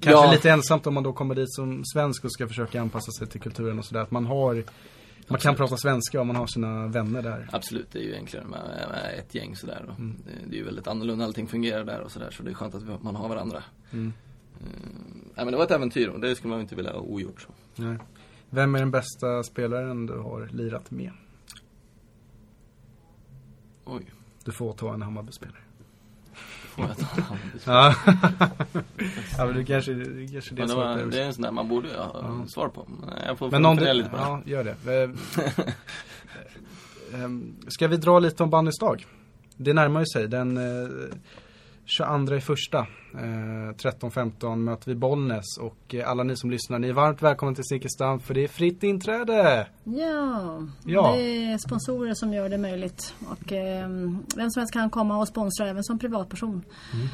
Kanske 0.00 0.26
Ja. 0.26 0.32
lite 0.32 0.50
ensamt 0.50 0.86
om 0.86 0.94
man 0.94 1.02
då 1.02 1.12
kommer 1.12 1.34
dit 1.34 1.52
som 1.52 1.84
svensk 1.84 2.24
och 2.24 2.32
ska 2.32 2.48
försöka 2.48 2.80
anpassa 2.80 3.12
sig 3.12 3.26
till 3.26 3.40
kulturen 3.40 3.78
och 3.78 3.84
sådär. 3.84 4.00
Att 4.00 4.10
man 4.10 4.26
har, 4.26 4.64
man 5.28 5.40
kan 5.40 5.54
prata 5.54 5.76
svenska 5.76 6.20
och 6.20 6.26
man 6.26 6.36
har 6.36 6.46
sina 6.46 6.86
vänner 6.86 7.22
där. 7.22 7.48
Absolut, 7.52 7.86
det 7.92 7.98
är 7.98 8.02
ju 8.02 8.14
enklare 8.14 8.44
med, 8.44 8.60
med 8.90 9.18
ett 9.18 9.34
gäng 9.34 9.56
sådär. 9.56 9.94
Mm. 9.98 10.16
det, 10.46 10.54
är 10.54 10.58
ju 10.58 10.64
väldigt 10.64 10.86
annorlunda, 10.86 11.24
allting 11.24 11.46
fungerar 11.46 11.84
där 11.84 12.00
och 12.00 12.10
sådär. 12.10 12.30
Så 12.30 12.42
det 12.42 12.50
är 12.50 12.54
skönt 12.54 12.74
att 12.74 13.02
man 13.02 13.16
har 13.16 13.28
varandra. 13.28 13.62
Mm. 13.92 14.12
Eh, 14.60 14.66
nej 15.34 15.44
men 15.44 15.50
det 15.50 15.56
var 15.56 15.64
ett 15.64 15.70
äventyr 15.70 16.08
och 16.08 16.20
det 16.20 16.34
skulle 16.34 16.50
man 16.50 16.60
inte 16.60 16.74
vilja 16.74 16.92
ha 16.92 17.00
ogjort. 17.00 17.46
Nej. 17.76 17.96
Vem 18.50 18.74
är 18.74 18.78
den 18.78 18.90
bästa 18.90 19.42
spelaren 19.42 20.06
du 20.06 20.18
har 20.18 20.48
lirat 20.52 20.90
med? 20.90 21.10
Oj, 23.84 24.02
Du 24.44 24.52
får 24.52 24.72
ta 24.72 24.94
en 24.94 25.02
Hammarby-spelare. 25.02 25.56
får 26.68 26.84
jag 26.86 26.96
ta 26.98 27.06
Ja. 27.64 27.94
ja, 29.38 29.46
men 29.46 29.54
du 29.54 29.64
kanske, 29.64 29.92
det 29.92 30.32
kanske 30.32 30.54
det 30.54 30.66
det, 30.66 30.74
var, 30.74 30.96
det 30.96 31.22
är 31.22 31.26
en 31.26 31.34
sån 31.34 31.42
där 31.42 31.50
man 31.50 31.68
borde 31.68 31.88
ha 31.88 32.10
Ja. 32.22 32.46
svar 32.48 32.68
på. 32.68 32.86
Jag 33.26 33.38
får, 33.38 33.50
Men 33.50 33.66
om 33.66 33.76
du, 33.76 33.92
lite 33.92 34.08
på 34.10 34.16
det. 34.16 34.22
ja, 34.22 34.42
gör 34.46 34.64
det. 34.64 35.02
Eh, 35.02 35.10
ehm, 37.24 37.54
Ska 37.68 37.88
vi 37.88 37.96
dra 37.96 38.18
lite 38.18 38.42
om 38.42 38.50
bandys 38.50 38.78
dag? 38.78 39.06
Det 39.56 39.72
närmar 39.72 40.00
ju 40.00 40.06
sig. 40.06 40.28
Den 40.28 40.56
eh, 40.56 40.88
22 41.84 42.34
i 42.36 42.40
första, 42.40 42.78
eh, 42.78 43.74
13-15 43.76 44.56
möter 44.64 44.88
vi 44.88 44.94
Bollnäs 44.94 45.58
och 45.60 45.94
eh, 45.94 46.08
alla 46.10 46.22
ni 46.22 46.36
som 46.36 46.50
lyssnar, 46.50 46.78
ni 46.78 46.88
är 46.88 46.92
varmt 46.92 47.22
välkomna 47.22 47.54
till 47.54 47.64
Zinkensdamm 47.64 48.20
för 48.20 48.34
det 48.34 48.44
är 48.44 48.48
fritt 48.48 48.82
inträde! 48.82 49.66
Ja, 49.84 50.62
Ja. 50.84 51.12
det 51.16 51.22
är 51.22 51.58
sponsorer 51.58 52.14
som 52.14 52.32
gör 52.32 52.48
det 52.48 52.58
möjligt. 52.58 53.14
Och, 53.30 53.52
eh, 53.52 53.88
vem 54.36 54.50
som 54.50 54.60
helst 54.60 54.72
kan 54.72 54.90
komma 54.90 55.18
och 55.18 55.28
sponsra 55.28 55.68
även 55.68 55.84
som 55.84 55.98
privatperson. 55.98 56.62
Eh, 56.92 57.08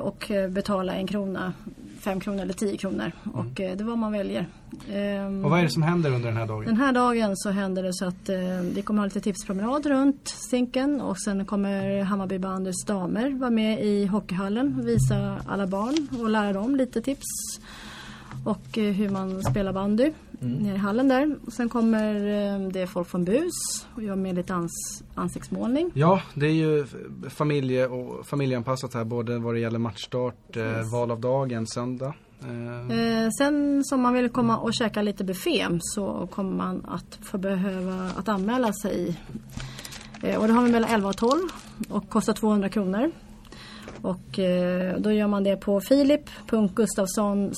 och 0.00 0.30
eh, 0.30 0.50
betala 0.50 0.94
en 0.94 1.06
krona, 1.06 1.52
fem 2.00 2.20
kronor 2.20 2.42
eller 2.42 2.54
tio 2.54 2.76
kronor. 2.76 3.12
Och 3.34 3.60
eh, 3.60 3.76
det 3.76 3.84
vad 3.84 3.98
man 3.98 4.12
väljer. 4.12 4.46
Ehm, 4.92 5.44
Och 5.44 5.50
vad 5.50 5.58
är 5.58 5.64
det 5.64 5.70
som 5.70 5.82
händer 5.82 6.10
under 6.10 6.28
den 6.28 6.36
här 6.36 6.46
dagen? 6.46 6.64
Den 6.64 6.76
här 6.76 6.92
dagen 6.92 7.36
så 7.36 7.50
händer 7.50 7.82
det 7.82 7.94
så 7.94 8.04
att 8.06 8.28
eh, 8.28 8.38
vi 8.74 8.82
kommer 8.82 9.00
ha 9.00 9.04
lite 9.04 9.20
tipspromenad 9.20 9.86
runt 9.86 10.28
Zinken 10.50 11.00
och 11.00 11.20
sen 11.20 11.44
kommer 11.44 12.02
Hammarby 12.02 12.38
bandys 12.38 12.84
damer 12.84 13.30
vara 13.30 13.50
med 13.50 13.84
i 13.84 14.06
hockeyhallen 14.06 14.76
och 14.80 14.88
visa 14.88 15.38
alla 15.46 15.66
barn 15.66 16.08
och 16.22 16.30
lära 16.30 16.52
dem 16.52 16.76
lite 16.76 17.02
tips. 17.02 17.26
Och 18.44 18.78
eh, 18.78 18.92
hur 18.92 19.08
man 19.08 19.42
spelar 19.42 19.72
bandy 19.72 20.12
nere 20.40 20.74
i 20.74 20.78
hallen 20.78 21.08
där. 21.08 21.36
Och 21.46 21.52
sen 21.52 21.68
kommer 21.68 22.14
eh, 22.14 22.68
det 22.68 22.86
folk 22.86 23.08
från 23.08 23.24
BUS 23.24 23.86
och 23.94 24.02
jag 24.02 24.18
med 24.18 24.34
lite 24.34 24.54
ans 24.54 25.02
ansiktsmålning. 25.14 25.90
Ja, 25.94 26.22
det 26.34 26.46
är 26.46 26.52
ju 26.52 26.86
familje 27.28 27.86
och 27.86 28.26
familjeanpassat 28.26 28.94
här 28.94 29.04
både 29.04 29.38
vad 29.38 29.54
det 29.54 29.60
gäller 29.60 29.78
matchstart, 29.78 30.56
eh, 30.56 30.92
val 30.92 31.10
av 31.10 31.20
dagen, 31.20 31.66
söndag. 31.66 32.14
Eh, 32.40 33.28
sen 33.38 33.84
som 33.84 34.00
man 34.00 34.14
vill 34.14 34.28
komma 34.28 34.58
och 34.58 34.74
käka 34.74 35.02
lite 35.02 35.24
buffé 35.24 35.66
så 35.80 36.28
kommer 36.32 36.56
man 36.56 36.84
att 36.88 37.18
få 37.22 37.38
behöva 37.38 38.10
att 38.16 38.28
anmäla 38.28 38.72
sig. 38.72 39.16
Eh, 40.22 40.36
och 40.40 40.46
det 40.48 40.52
har 40.52 40.62
vi 40.62 40.72
mellan 40.72 40.90
11 40.90 41.08
och 41.08 41.16
12 41.16 41.40
och 41.88 42.08
kostar 42.08 42.32
200 42.32 42.68
kronor. 42.68 43.10
Och 44.02 44.38
eh, 44.38 44.96
då 45.00 45.12
gör 45.12 45.26
man 45.26 45.44
det 45.44 45.56
på 45.56 45.80
filip.gustafsson 45.80 47.52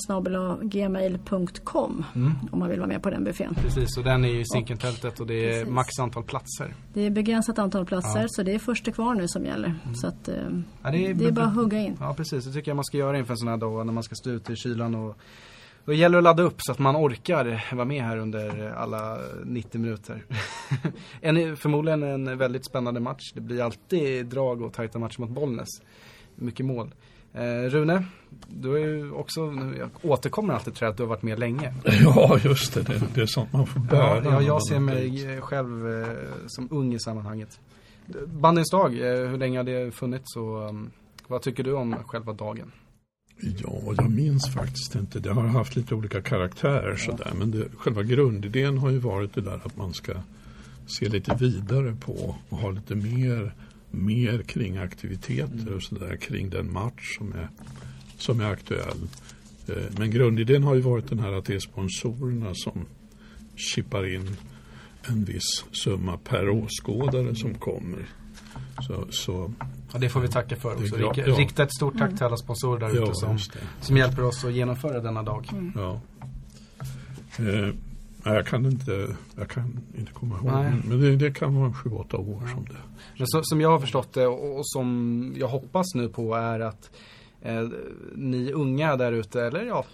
gmail.com 0.61 2.05
om 2.51 2.59
man 2.59 2.69
vill 2.69 2.79
vara 2.79 2.87
med 2.87 3.03
på 3.03 3.09
den 3.09 3.23
buffén. 3.23 3.55
Precis, 3.61 3.97
och 3.97 4.03
den 4.03 4.25
är 4.25 4.29
ju 4.29 4.45
Zinkentältet 4.45 5.19
och 5.19 5.27
det 5.27 5.33
är 5.45 5.51
Precis. 5.51 5.69
max 5.73 5.99
antal 5.99 6.23
platser. 6.23 6.73
Det 6.93 7.01
är 7.05 7.09
begränsat 7.09 7.59
antal 7.59 7.85
platser 7.85 8.21
Ja. 8.21 8.25
så 8.29 8.43
det 8.43 8.53
är 8.53 8.59
först 8.59 8.93
kvar 8.93 9.15
nu 9.15 9.27
som 9.27 9.45
gäller. 9.45 9.75
Så 9.95 10.07
att, 10.07 10.27
eh, 10.27 10.35
Ja, 10.83 10.91
det 10.91 11.07
är- 11.07 11.13
det 11.13 11.25
är 11.25 11.31
bara 11.31 11.45
att 11.45 11.55
hugga 11.55 11.79
in. 11.79 11.97
Ja 11.99 12.13
precis, 12.17 12.45
det 12.45 12.51
tycker 12.53 12.71
jag 12.71 12.75
man 12.75 12.85
ska 12.85 12.97
göra 12.97 13.17
inför 13.17 13.33
en 13.33 13.37
sån 13.37 13.47
här 13.47 13.57
dag 13.57 13.85
när 13.85 13.93
man 13.93 14.03
ska 14.03 14.15
stå 14.15 14.29
ute 14.29 14.53
i 14.53 14.55
kylan 14.55 14.95
och 14.95 15.17
gäller 15.93 16.09
det 16.13 16.17
att 16.17 16.23
ladda 16.23 16.43
upp 16.43 16.55
så 16.57 16.71
att 16.71 16.79
man 16.79 16.95
orkar 16.95 17.63
vara 17.75 17.85
med 17.85 18.03
här 18.03 18.17
under 18.17 18.69
alla 18.73 19.17
90 19.45 19.81
minuter. 19.81 20.25
en, 21.21 21.57
förmodligen 21.57 22.03
en 22.03 22.37
väldigt 22.37 22.65
spännande 22.65 22.99
match. 22.99 23.31
Det 23.35 23.41
blir 23.41 23.61
alltid 23.63 24.25
drag 24.25 24.61
och 24.61 24.73
tajta 24.73 24.99
matcher 24.99 25.19
mot 25.21 25.29
Bollnäs. 25.29 25.67
Mycket 26.41 26.65
mål. 26.65 26.91
Eh, 27.33 27.69
Rune, 27.69 28.05
du 28.47 28.75
är 28.75 28.87
ju 28.87 29.11
också, 29.11 29.39
jag 29.77 29.89
återkommer 30.01 30.53
alltid 30.53 30.75
till 30.75 30.87
att 30.87 30.97
du 30.97 31.03
har 31.03 31.07
varit 31.07 31.23
med 31.23 31.39
länge. 31.39 31.73
Ja, 32.03 32.39
just 32.43 32.73
det. 32.73 32.81
Det, 32.81 33.01
det 33.15 33.21
är 33.21 33.25
sånt 33.25 33.53
man 33.53 33.67
får 33.67 33.79
bära. 33.79 34.23
Ja, 34.23 34.41
jag 34.41 34.67
ser 34.67 34.79
mig 34.79 35.41
själv 35.41 35.89
eh, 35.89 36.07
som 36.47 36.67
ung 36.71 36.93
i 36.93 36.99
sammanhanget. 36.99 37.59
Bandyns 38.27 38.69
dag, 38.69 38.93
eh, 38.93 39.29
hur 39.29 39.37
länge 39.37 39.59
har 39.59 39.63
det 39.63 39.91
funnits 39.91 40.35
och 40.35 40.69
um, 40.69 40.91
vad 41.27 41.41
tycker 41.41 41.63
du 41.63 41.73
om 41.73 41.95
själva 42.05 42.33
dagen? 42.33 42.71
Ja, 43.41 43.93
jag 43.97 44.11
minns 44.11 44.53
faktiskt 44.53 44.95
inte. 44.95 45.19
Det 45.19 45.33
har 45.33 45.43
haft 45.43 45.75
lite 45.75 45.95
olika 45.95 46.21
karaktärer 46.21 46.95
sådär. 46.95 47.31
Men 47.39 47.51
det, 47.51 47.65
själva 47.77 48.03
grundidén 48.03 48.77
har 48.77 48.89
ju 48.89 48.97
varit 48.97 49.33
det 49.33 49.41
där 49.41 49.61
att 49.65 49.77
man 49.77 49.93
ska 49.93 50.13
se 50.85 51.09
lite 51.09 51.35
vidare 51.35 51.95
på 52.05 52.35
och 52.49 52.57
ha 52.57 52.71
lite 52.71 52.95
mer, 52.95 53.53
mer 53.91 54.41
kring 54.41 54.77
aktiviteter 54.77 55.73
och 55.75 55.83
sådär 55.83 56.15
kring 56.15 56.49
den 56.49 56.73
match 56.73 57.17
som 57.17 57.33
är, 57.33 57.49
som 58.17 58.39
är 58.39 58.45
aktuell. 58.45 58.97
Eh, 59.67 59.75
Men 59.97 60.11
grundidén 60.11 60.63
har 60.63 60.75
ju 60.75 60.81
varit 60.81 61.09
den 61.09 61.19
här 61.19 61.31
att 61.31 61.45
det 61.45 61.55
är 61.55 61.59
sponsorerna 61.59 62.51
som 62.53 62.85
chippar 63.55 64.15
in 64.15 64.37
en 65.03 65.23
viss 65.23 65.65
summa 65.71 66.17
per 66.17 66.49
åskådare 66.49 67.35
som 67.35 67.53
kommer. 67.53 68.05
Så, 68.87 69.05
så 69.09 69.53
Ja, 69.93 69.99
det 69.99 70.09
får 70.09 70.19
vi 70.19 70.27
tacka 70.27 70.55
för 70.55 70.73
också. 70.73 70.97
Bra, 70.97 71.13
ja. 71.15 71.23
Rikta 71.23 71.63
ett 71.63 71.73
stort 71.73 71.97
tack 71.97 72.15
till 72.15 72.23
alla 72.23 72.37
sponsorer 72.37 72.79
där 72.79 72.89
ute 72.89 72.97
ja, 72.97 73.13
som, 73.13 73.39
som 73.81 73.97
hjälper 73.97 74.23
oss 74.23 74.45
att 74.45 74.53
genomföra 74.53 74.99
denna 74.99 75.23
dag. 75.23 75.49
Ja. 75.75 76.01
Eh, 77.39 77.73
nej, 78.23 78.35
jag 78.35 78.45
kan 78.45 78.65
inte, 78.65 79.15
jag 79.37 79.49
kan 79.49 79.79
inte 79.97 80.11
komma 80.11 80.35
ihåg. 80.35 80.45
Nej. 80.45 80.73
Men 80.87 80.99
det, 81.01 81.15
det 81.15 81.31
kan 81.31 81.55
vara 81.55 81.73
sju, 81.73 81.89
åtta 81.89 82.17
år 82.17 82.47
som 82.53 82.65
det. 82.65 82.81
Men 83.17 83.27
så, 83.27 83.39
som 83.43 83.61
jag 83.61 83.69
har 83.69 83.79
förstått 83.79 84.13
det 84.13 84.27
och, 84.27 84.57
och 84.57 84.67
som 84.67 85.33
jag 85.37 85.47
hoppas 85.47 85.85
nu 85.95 86.09
på 86.09 86.35
är 86.35 86.59
att 86.59 86.91
eh, 87.41 87.69
ni 88.15 88.51
unga 88.51 88.95
där 88.95 89.11
ute, 89.11 89.41
eller 89.41 89.65
ja, 89.65 89.85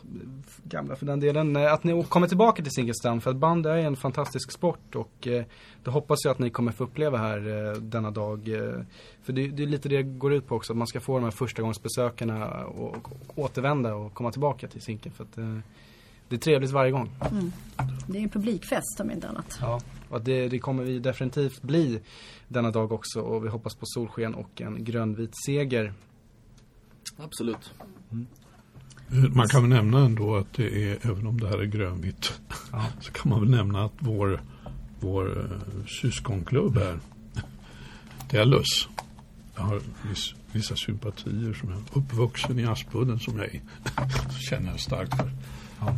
gamla 0.63 0.96
för 0.96 1.06
den 1.06 1.20
delen, 1.20 1.56
eh, 1.56 1.74
att 1.74 1.84
ni 1.84 2.04
kommer 2.04 2.28
tillbaka 2.28 2.63
till 2.63 2.72
Zinkensdamm 2.72 3.22
för 3.22 3.32
att 3.32 3.38
bandy 3.38 3.70
är 3.70 3.78
en 3.78 3.96
fantastisk 3.96 4.52
sport 4.52 4.96
och 4.96 5.28
eh, 5.28 5.46
det 5.84 5.92
hoppas 5.92 6.26
jag 6.26 6.32
att 6.32 6.40
ni 6.40 6.50
kommer 6.50 6.72
få 6.72 6.84
uppleva 6.84 7.18
här 7.18 7.68
eh, 7.68 7.74
denna 7.82 8.12
dag. 8.12 8.50
Eh, 8.50 8.82
för 9.24 9.34
det, 9.34 9.48
det 9.48 9.63
är 9.63 9.68
lite 9.68 9.90
det 9.90 10.04
går 10.04 10.34
ut 10.34 10.48
på 10.48 10.56
också, 10.56 10.74
att 10.74 10.78
man 10.78 10.88
ska 10.88 11.00
få 11.00 11.13
de 11.13 11.24
här 11.24 11.32
förstagångsbesökarna 11.32 12.66
och, 12.66 12.96
och 12.96 13.40
återvända 13.40 13.96
och 13.96 14.13
komma 14.13 14.32
tillbaka 14.32 14.68
till 14.68 14.82
Zinken 14.82 15.12
för 15.12 15.24
att 15.24 15.38
eh, 15.38 15.60
det 16.30 16.36
är 16.36 16.40
trevligt 16.40 16.72
varje 16.72 16.92
gång. 16.92 17.10
Det 18.08 18.18
är 18.18 18.24
en 18.24 18.30
publikfest 18.30 19.00
om 19.00 19.12
inte 19.12 19.30
annat. 19.30 19.58
Ja, 19.62 19.82
och 20.10 20.22
det, 20.22 20.48
det 20.48 20.60
kommer 20.60 20.84
vi 20.84 21.00
definitivt 21.00 21.62
bli 21.62 22.00
denna 22.48 22.72
dag 22.72 22.92
också 22.92 23.20
och 23.22 23.46
vi 23.46 23.50
hoppas 23.50 23.76
på 23.76 23.86
solsken 23.86 24.36
och 24.36 24.62
en 24.62 24.84
grönvit 24.84 25.32
seger. 25.46 25.94
Absolut. 27.18 27.74
Eh, 29.12 29.16
Man 29.36 29.48
kan 29.48 29.62
väl 29.62 29.70
nämna 29.70 30.06
ändå 30.06 30.36
att 30.36 30.54
det 30.54 30.92
är, 30.92 30.98
även 31.12 31.28
om 31.28 31.40
det 31.40 31.48
här 31.48 31.58
är 31.58 31.66
grönvitt, 31.66 32.40
Ja. 32.72 32.86
så 33.00 33.12
kan 33.12 33.30
man 33.30 33.40
väl 33.42 33.50
nämna 33.50 33.86
att 33.86 33.94
vår, 34.00 34.42
vår 35.00 35.40
eh, 35.40 35.86
syskonklubb 36.02 36.78
här, 36.78 37.00
Tellus, 38.30 38.88
jag 39.56 39.62
har 39.63 39.82
viss, 40.10 40.34
vissa 40.52 40.76
sympatier 40.76 41.54
som 41.54 41.70
jag 41.70 41.78
är 41.78 41.84
uppvuxen 42.00 42.60
i 42.60 42.66
Aspudden 42.66 43.20
som 43.20 43.38
jag 43.38 43.46
är. 43.56 43.62
Känner 44.50 44.70
jag 44.72 44.80
starkt 44.80 45.16
för, 45.18 45.32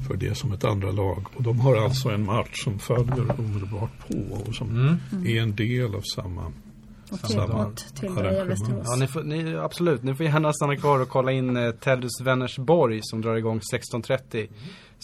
för 0.08 0.18
det 0.18 0.38
som 0.38 0.52
ett 0.52 0.64
andra 0.64 0.92
lag. 0.92 1.26
Och 1.36 1.44
de 1.44 1.60
har 1.60 1.76
alltså 1.76 2.10
en 2.10 2.26
match 2.26 2.64
som 2.64 2.80
följer 2.80 3.40
omedelbart 3.40 4.08
på 4.08 4.34
och 4.48 4.56
som 4.56 4.70
Mm. 4.70 5.28
är 5.28 5.42
en 5.42 5.56
del 5.56 5.96
av 5.96 6.02
samma 6.16 6.52
Och 7.12 7.22
till, 7.22 7.36
Samma 7.36 7.50
arrangemang. 8.20 8.84
Ja, 8.86 8.96
ni 9.00 9.08
får, 9.08 9.24
ni, 9.24 9.56
absolut. 9.56 10.04
Ni 10.04 10.16
får 10.16 10.26
gärna 10.26 10.54
stanna 10.54 10.76
kvar 10.76 11.00
och 11.02 11.10
kolla 11.10 11.32
in 11.32 11.58
eh, 11.58 11.72
Tellus 11.72 12.22
Vänersborg 12.22 13.00
som 13.04 13.22
drar 13.22 13.36
igång 13.36 13.60
16.30 13.94 14.48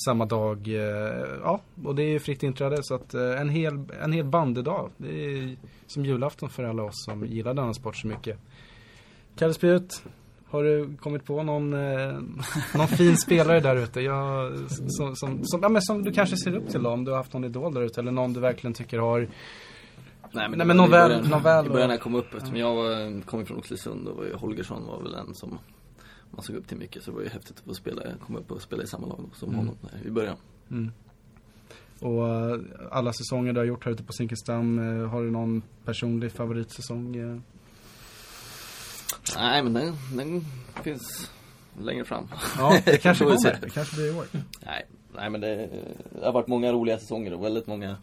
samma 0.05 0.25
dag. 0.25 0.67
Eh, 0.67 1.25
ja, 1.43 1.61
och 1.83 1.95
det 1.95 2.03
är 2.03 2.19
fritt 2.19 2.43
inträde 2.43 2.77
så 2.81 2.95
att 2.95 3.13
eh, 3.13 3.41
en 3.41 3.49
hel, 3.49 3.73
en 4.03 4.11
hel 4.13 4.25
bandedag. 4.25 4.89
Det 4.97 5.25
är 5.25 5.55
som 5.87 6.05
julafton 6.05 6.49
för 6.49 6.63
alla 6.63 6.83
oss 6.83 7.05
som 7.05 7.25
gillar 7.25 7.53
denna 7.53 7.73
sport 7.73 7.95
så 7.97 8.07
mycket. 8.07 8.37
Kalle 9.37 9.53
Spjut, 9.53 10.03
har 10.55 10.63
du 10.63 10.97
kommit 10.97 11.25
på 11.25 11.43
någon, 11.43 11.73
eh, 11.73 12.19
någon 12.75 12.87
fin 12.87 13.17
spelare 13.17 13.59
där 13.59 13.75
ute? 13.75 14.01
Jag, 14.01 14.53
som, 14.69 15.15
som, 15.15 15.39
som, 15.43 15.61
ja, 15.61 15.69
men 15.69 15.81
som 15.81 16.03
du 16.03 16.11
kanske 16.11 16.37
ser 16.37 16.55
upp 16.55 16.69
till 16.69 16.83
då, 16.83 16.89
om 16.89 17.03
du 17.05 17.11
har 17.11 17.17
haft 17.17 17.33
någon 17.33 17.43
idol 17.43 17.73
där 17.73 17.81
ute 17.81 18.01
eller 18.01 18.11
någon 18.11 18.33
du 18.33 18.39
verkligen 18.39 18.73
tycker 18.73 18.99
har 18.99 19.19
Nej 19.19 19.29
Nej, 20.49 20.57
det 20.57 20.65
men 20.65 20.77
någon 20.77 20.87
i 20.87 20.91
början- 20.91 21.41
väl 21.43 21.65
I 21.65 21.69
början 21.69 21.87
när 21.87 21.95
jag 21.95 22.01
kom 22.01 22.15
upp 22.15 22.33
eftersom 22.33 22.57
jag 22.57 23.01
eh, 23.01 23.21
kom 23.21 23.41
ifrån 23.41 23.57
Oxelösund 23.57 24.07
och 24.07 24.17
var 24.17 24.23
ju 24.25 24.33
Holgersson 24.33 24.85
var 24.87 25.01
väl 25.03 25.13
en 25.13 25.33
som 25.35 25.57
man 26.31 26.43
såg 26.43 26.55
upp 26.55 26.67
till 26.67 26.77
mycket 26.77 27.03
så 27.03 27.11
det 27.11 27.15
var 27.17 27.23
ju 27.23 27.29
häftigt 27.29 27.57
att 27.59 27.65
få 27.65 27.73
spela, 27.73 28.01
komma 28.25 28.39
upp 28.39 28.51
och 28.51 28.61
spela 28.61 28.83
i 28.83 28.87
samma 28.87 29.07
lag 29.07 29.29
som 29.33 29.49
Mm. 29.49 29.59
honom 29.59 29.75
där 29.81 30.07
i 30.07 30.11
början. 30.11 30.37
Mm. 30.71 30.91
Och 32.01 32.27
eh, 32.29 32.59
alla 32.91 33.13
säsonger 33.13 33.53
du 33.53 33.59
har 33.59 33.65
gjort 33.65 33.85
här 33.85 33.91
ute 33.91 34.03
på 34.03 34.13
Zinkensdamm, 34.13 34.79
eh, 35.01 35.07
har 35.09 35.23
du 35.23 35.31
någon 35.31 35.61
personlig 35.85 36.31
favoritsäsong? 36.31 37.15
Nej 39.35 39.63
men 39.63 39.73
den, 39.73 39.95
den 40.17 40.45
finns 40.83 41.31
längre 41.81 42.05
fram. 42.05 42.27
Ja, 42.57 42.81
det 42.85 42.97
kanske 43.01 43.23
kommer. 43.23 43.57
Det 43.61 43.69
kanske 43.69 43.95
blir 43.95 44.07
i 44.07 44.19
år. 44.19 44.25
Nej, 44.65 44.85
nej 45.15 45.29
men 45.29 45.41
det, 45.41 45.69
det 46.19 46.25
har 46.25 46.31
varit 46.31 46.47
många 46.47 46.71
roliga 46.71 46.99
säsonger 46.99 47.33
och 47.33 47.43
väldigt 47.43 47.67
många 47.67 47.97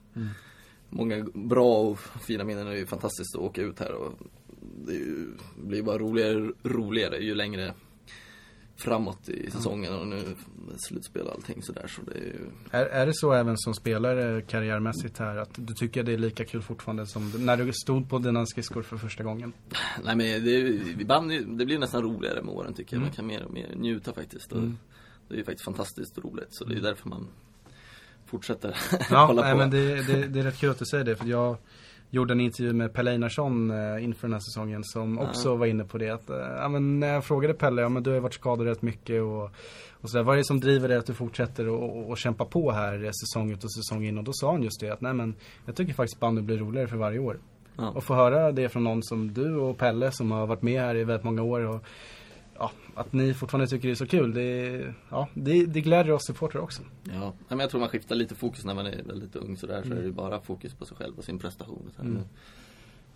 Många 0.95 1.27
bra 1.35 1.79
och 1.79 1.99
fina 1.99 2.45
minnen. 2.45 2.67
Det 2.67 2.73
är 2.73 2.77
ju 2.77 2.87
fantastiskt 2.87 3.37
att 3.37 3.43
åka 3.43 3.63
ut 3.63 3.81
här 3.81 3.93
och 3.93 4.13
det 4.87 4.93
ju, 4.93 5.29
blir 5.57 5.83
bara 5.83 5.99
roligare 5.99 6.53
roligare 6.63 7.19
ju 7.19 7.35
längre 7.35 7.75
framåt 8.83 9.29
i 9.29 9.51
säsongen 9.51 9.95
och 9.95 10.07
nu 10.07 10.23
slutspel 10.89 11.23
och 11.27 11.33
allting 11.33 11.63
sådär 11.63 11.87
så 11.89 12.03
det 12.03 12.19
är 12.19 12.23
ju 12.25 12.39
Är, 12.71 12.85
är 12.87 13.07
det 13.07 13.13
så 13.15 13.33
även 13.33 13.59
som 13.59 13.75
spelare 13.75 14.43
karriärmässigt 14.43 15.19
här 15.19 15.37
att 15.37 15.51
du 15.55 15.75
tycker 15.75 16.03
det 16.03 16.13
är 16.13 16.19
lika 16.19 16.45
kul 16.45 16.63
fortfarande 16.63 17.07
som 17.07 17.33
när 17.39 17.57
du 17.57 17.73
stod 17.73 18.11
på 18.11 18.19
dina 18.19 18.47
skridskor 18.47 18.83
för 18.83 18.97
första 18.97 19.25
gången? 19.25 19.53
Nej 20.05 20.17
men 20.17 20.45
det, 20.45 20.59
ibland, 21.01 21.31
det 21.59 21.65
blir 21.67 21.79
nästan 21.79 22.03
roligare 22.03 22.43
med 22.43 22.55
åren 22.55 22.75
tycker 22.75 22.97
jag. 22.97 23.03
Man 23.03 23.13
kan 23.13 23.27
mer 23.27 23.45
och 23.45 23.53
mer 23.53 23.75
njuta 23.77 24.13
faktiskt. 24.13 24.53
Mm. 24.53 24.79
Det 25.29 25.35
är 25.35 25.39
ju 25.39 25.45
faktiskt 25.45 25.65
fantastiskt 25.65 26.19
roligt 26.19 26.49
så 26.51 26.65
det 26.65 26.75
är 26.75 26.81
därför 26.81 27.09
man 27.09 27.29
fortsätter 28.27 28.77
Ja, 29.11 29.25
hålla 29.27 29.43
nej, 29.43 29.53
på. 29.53 29.59
men 29.59 29.71
det, 29.71 30.07
det, 30.07 30.27
det 30.27 30.41
är 30.41 30.45
rätt 30.45 30.59
kul 30.59 30.71
att 30.71 30.79
du 30.79 30.85
säger 30.87 31.05
det 31.05 31.17
för 31.17 31.27
jag 31.27 31.57
gjorde 32.13 32.33
en 32.35 32.41
intervju 32.41 32.73
med 32.73 32.93
Pelle 32.93 33.11
Einarsson 33.11 33.71
eh, 33.71 34.05
inför 34.05 34.29
den 34.29 34.33
här 34.33 34.41
säsongen 34.41 34.85
som 34.85 35.19
också 35.19 35.57
var 35.57 35.67
inne 35.67 35.85
på 35.85 35.99
det 35.99 36.11
att, 36.11 36.31
eh, 36.31 36.37
ja 36.37 36.69
men 36.69 37.01
när 37.01 37.09
jag 37.09 37.25
frågade 37.25 37.55
Pelle, 37.55 37.83
ja 37.83 37.89
men 37.89 38.03
du 38.03 38.11
har 38.11 38.15
ju 38.15 38.21
varit 38.21 38.35
skadad 38.35 38.67
rätt 38.67 38.83
mycket 38.83 39.23
och, 39.23 39.51
och 40.01 40.11
sådär, 40.11 40.25
vad 40.25 40.35
är 40.35 40.39
det 40.39 40.45
som 40.45 40.61
driver 40.61 40.89
dig 40.89 40.99
att 40.99 41.07
du 41.07 41.15
fortsätter 41.15 41.69
och, 41.69 41.99
och, 41.99 42.11
och 42.11 42.19
kämpa 42.19 42.45
på 42.45 42.73
här 42.73 43.05
eh, 43.05 43.11
säsong 43.11 43.51
ut 43.51 43.65
och 43.65 43.73
säsong 43.73 44.05
in 44.05 44.19
och 44.19 44.25
då 44.25 44.33
sa 44.35 44.53
han 44.53 44.63
just 44.63 44.81
det 44.81 44.91
att 44.91 45.01
nej 45.01 45.15
men 45.15 45.35
jag 45.67 45.77
tycker 45.77 45.95
faktiskt 45.95 46.21
bandy 46.21 46.43
blir 46.43 46.59
roligare 46.59 46.89
för 46.89 46.97
varje 46.97 47.19
år. 47.19 47.39
Ja. 47.77 47.91
Och 47.91 48.05
få 48.05 48.15
höra 48.15 48.53
det 48.53 48.69
från 48.69 48.85
någon 48.85 49.03
som 49.03 49.35
du 49.35 49.57
och 49.57 49.79
Pelle 49.79 50.13
som 50.13 50.31
har 50.31 50.47
varit 50.47 50.63
med 50.63 50.81
här 50.81 50.97
i 50.97 51.05
väldigt 51.05 51.25
många 51.25 51.43
år 51.43 51.61
och 51.61 51.85
ja, 52.59 52.71
att 52.95 53.13
ni 53.13 53.35
fortfarande 53.35 53.67
tycker 53.67 53.89
det 53.89 53.93
är 53.93 53.97
så 53.97 54.07
kul, 54.07 54.35
det, 54.35 54.95
ja, 55.09 55.29
det, 55.35 55.67
det 55.67 55.81
glädjer 55.81 56.13
oss 56.13 56.27
supportrar 56.27 56.63
också. 56.63 56.83
Ja, 57.03 57.33
men 57.49 57.59
jag 57.59 57.71
tror 57.71 57.81
man 57.81 57.89
skiftar 57.89 58.15
lite 58.15 58.35
fokus 58.35 58.65
när 58.65 58.75
man 58.75 58.87
är 58.87 59.03
väldigt 59.03 59.37
ung 59.37 59.57
sådär 59.57 59.83
så 59.87 59.95
är 59.95 60.03
det 60.03 60.13
bara 60.13 60.41
fokus 60.41 60.75
på 60.75 60.87
sig 60.87 60.97
själv 60.97 61.19
och 61.19 61.25
sin 61.25 61.39
prestation. 61.39 61.91
Så 61.97 62.03
här. 62.03 62.09
Mm. 62.09 62.23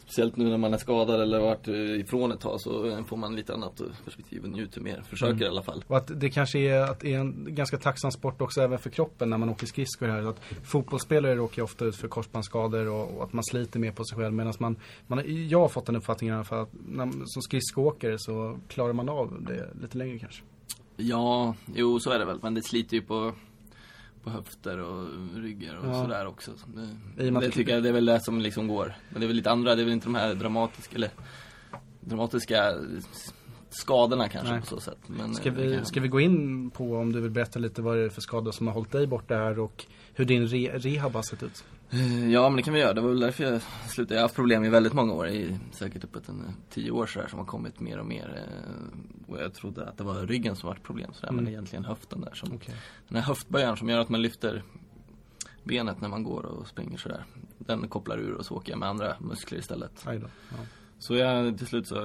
Speciellt 0.07 0.37
nu 0.37 0.49
när 0.49 0.59
man 0.59 0.75
är 0.75 0.79
skadad 0.79 1.21
eller 1.21 1.41
varit 1.41 1.69
ifrån 2.01 2.33
ett 2.33 2.41
tag 2.41 2.61
så 2.61 3.03
får 3.07 3.17
man 3.17 3.37
lite 3.37 3.55
annat 3.55 3.81
perspektiv 4.05 4.45
och 4.45 4.51
njuter 4.51 4.81
mer. 4.81 5.03
Försöker 5.09 5.33
mm. 5.33 5.43
i 5.43 5.47
alla 5.47 5.63
fall. 5.63 5.85
Och 5.87 5.97
att 5.97 6.21
det 6.21 6.31
kanske 6.31 6.59
är, 6.59 6.81
att 6.81 7.05
är 7.05 7.19
en 7.19 7.55
ganska 7.55 7.79
tacksam 7.79 8.11
sport 8.11 8.41
också 8.41 8.61
även 8.61 8.79
för 8.79 8.91
kroppen 8.91 9.31
när 9.31 9.39
man 9.39 9.49
åker 9.49 9.67
skridskor 9.67 10.09
här. 10.09 10.23
Att 10.23 10.41
fotbollsspelare 10.65 11.35
råkar 11.35 11.63
ofta 11.63 11.85
ut 11.85 11.97
för 11.97 12.09
korsbandsskador 12.09 12.89
och, 12.89 13.17
och, 13.17 13.25
att 13.25 13.33
man 13.33 13.45
sliter 13.45 13.81
mer 13.81 13.93
på 13.93 14.05
sig 14.05 14.19
själv. 14.19 14.35
Medan 14.35 14.53
man, 14.59 14.77
man, 15.07 15.49
jag 15.49 15.61
har 15.61 15.69
fått 15.69 15.87
den 15.87 15.97
uppfattningen 15.97 16.35
i 16.35 16.37
alla 16.37 16.45
fall 16.45 16.61
att 16.61 16.73
när, 16.89 17.07
som 17.25 17.43
skridskoåkare 17.43 18.19
så 18.19 18.59
klarar 18.69 18.93
man 18.93 19.09
av 19.09 19.43
det 19.47 19.71
lite 19.83 19.99
längre 19.99 20.19
kanske. 20.19 20.43
Ja, 20.97 21.55
jo 21.75 22.01
så 22.01 22.11
är 22.11 22.19
det 22.19 22.25
väl. 22.25 22.39
Men 22.43 22.55
det 22.55 22.63
sliter 22.63 22.97
ju 22.97 23.03
på 23.03 23.33
på 24.27 24.33
höfter 24.33 24.79
och 24.79 25.09
ryggar 25.35 25.77
och 25.77 25.87
ja. 25.87 26.03
sådär 26.03 26.27
också. 26.27 26.51
Det, 27.17 27.31
det 27.31 27.51
tycker 27.51 27.73
jag 27.73 27.83
det 27.83 27.89
är 27.89 27.93
väl 27.93 28.05
det 28.05 28.21
som 28.21 28.41
liksom 28.41 28.69
går. 28.69 28.95
Men 29.11 29.21
det 29.21 29.27
är 29.27 29.29
väl 29.29 29.37
lite 29.37 29.51
andra, 29.51 29.75
det 29.75 29.83
är 29.83 29.85
väl 29.85 29.93
inte 29.93 30.07
de 30.07 30.15
här 30.15 30.35
dramatiska 30.35 30.97
eller 30.97 31.11
dramatiska 32.01 32.75
skadorna 33.77 34.29
kanske 34.29 34.53
Nej. 34.53 34.61
på 34.61 34.67
så 34.67 34.81
sätt. 34.81 34.99
Men 35.07 35.35
ska, 35.35 35.51
vi, 35.51 35.75
kan... 35.75 35.87
ska 35.87 36.01
vi 36.01 36.09
gå 36.09 36.21
in 36.21 36.71
på 36.71 36.97
om 36.97 37.13
du 37.13 37.21
vill 37.21 37.31
berätta 37.31 37.59
lite 37.59 37.83
vad 37.83 37.97
det 37.97 38.05
är 38.05 38.09
för 38.09 38.21
skador 38.21 38.53
som 38.53 38.67
har 38.67 38.75
hållit 38.75 38.93
dig 38.93 39.07
borta 39.07 39.35
här 39.35 39.59
och 39.59 39.85
hur 40.15 40.25
din 40.25 40.47
re 40.47 40.79
rehab 40.79 41.13
har 41.13 41.23
sett 41.23 41.43
ut? 41.43 41.65
Eh, 41.91 42.31
ja 42.31 42.49
men 42.49 42.57
det 42.57 42.63
kan 42.63 42.75
vi 42.75 42.81
göra. 42.81 42.93
Det 42.93 43.01
var 43.01 43.09
väl 43.09 43.21
därför 43.21 43.45
jag 43.45 43.61
slutade. 43.89 44.15
Jag 44.15 44.21
har 44.21 44.25
haft 44.25 44.35
problem 44.35 44.65
i 44.65 44.69
väldigt 44.69 44.93
många 44.93 45.13
år. 45.13 45.29
I 45.29 45.59
säkert 45.73 46.05
uppåt 46.05 46.29
en 46.29 46.43
tio 46.71 46.91
år 46.91 47.07
så 47.07 47.21
här, 47.21 47.29
som 47.29 47.39
har 47.39 47.47
kommit 47.47 47.81
mer 47.81 47.99
och 47.99 48.07
mer. 48.07 48.45
Eh, 48.45 49.33
och 49.33 49.41
jag 49.41 49.55
trodde 49.55 49.89
att 49.89 49.99
det 49.99 50.05
var 50.05 50.15
ryggen 50.15 50.57
som 50.57 50.67
var 50.67 50.77
ett 50.77 50.83
problem. 50.83 51.11
Så 51.13 51.21
där, 51.21 51.29
mm. 51.29 51.37
Men 51.37 51.45
det 51.45 51.51
är 51.51 51.53
egentligen 51.53 51.85
höften 51.85 52.21
där. 52.21 52.35
Som, 52.35 52.53
okay. 52.53 52.75
Den 53.09 53.17
här 53.17 53.25
höftböjaren 53.25 53.77
som 53.77 53.89
gör 53.89 53.99
att 53.99 54.09
man 54.09 54.23
lyfter 54.23 54.63
benet 55.65 56.01
när 56.01 56.09
man 56.09 56.23
går 56.23 56.47
och 56.47 56.67
springer 56.67 56.99
sådär. 56.99 57.25
Den 57.59 57.89
kopplar 57.89 58.19
ur 58.19 58.35
och 58.35 58.47
så 58.47 58.55
åker 58.55 58.73
jag 58.73 58.79
med 58.79 58.89
andra 58.89 59.17
muskler 59.21 59.59
istället. 59.59 60.07
Ja. 60.07 60.13
Så 60.99 61.15
jag, 61.15 61.59
till 61.59 61.67
slut 61.67 61.87
så 61.87 61.97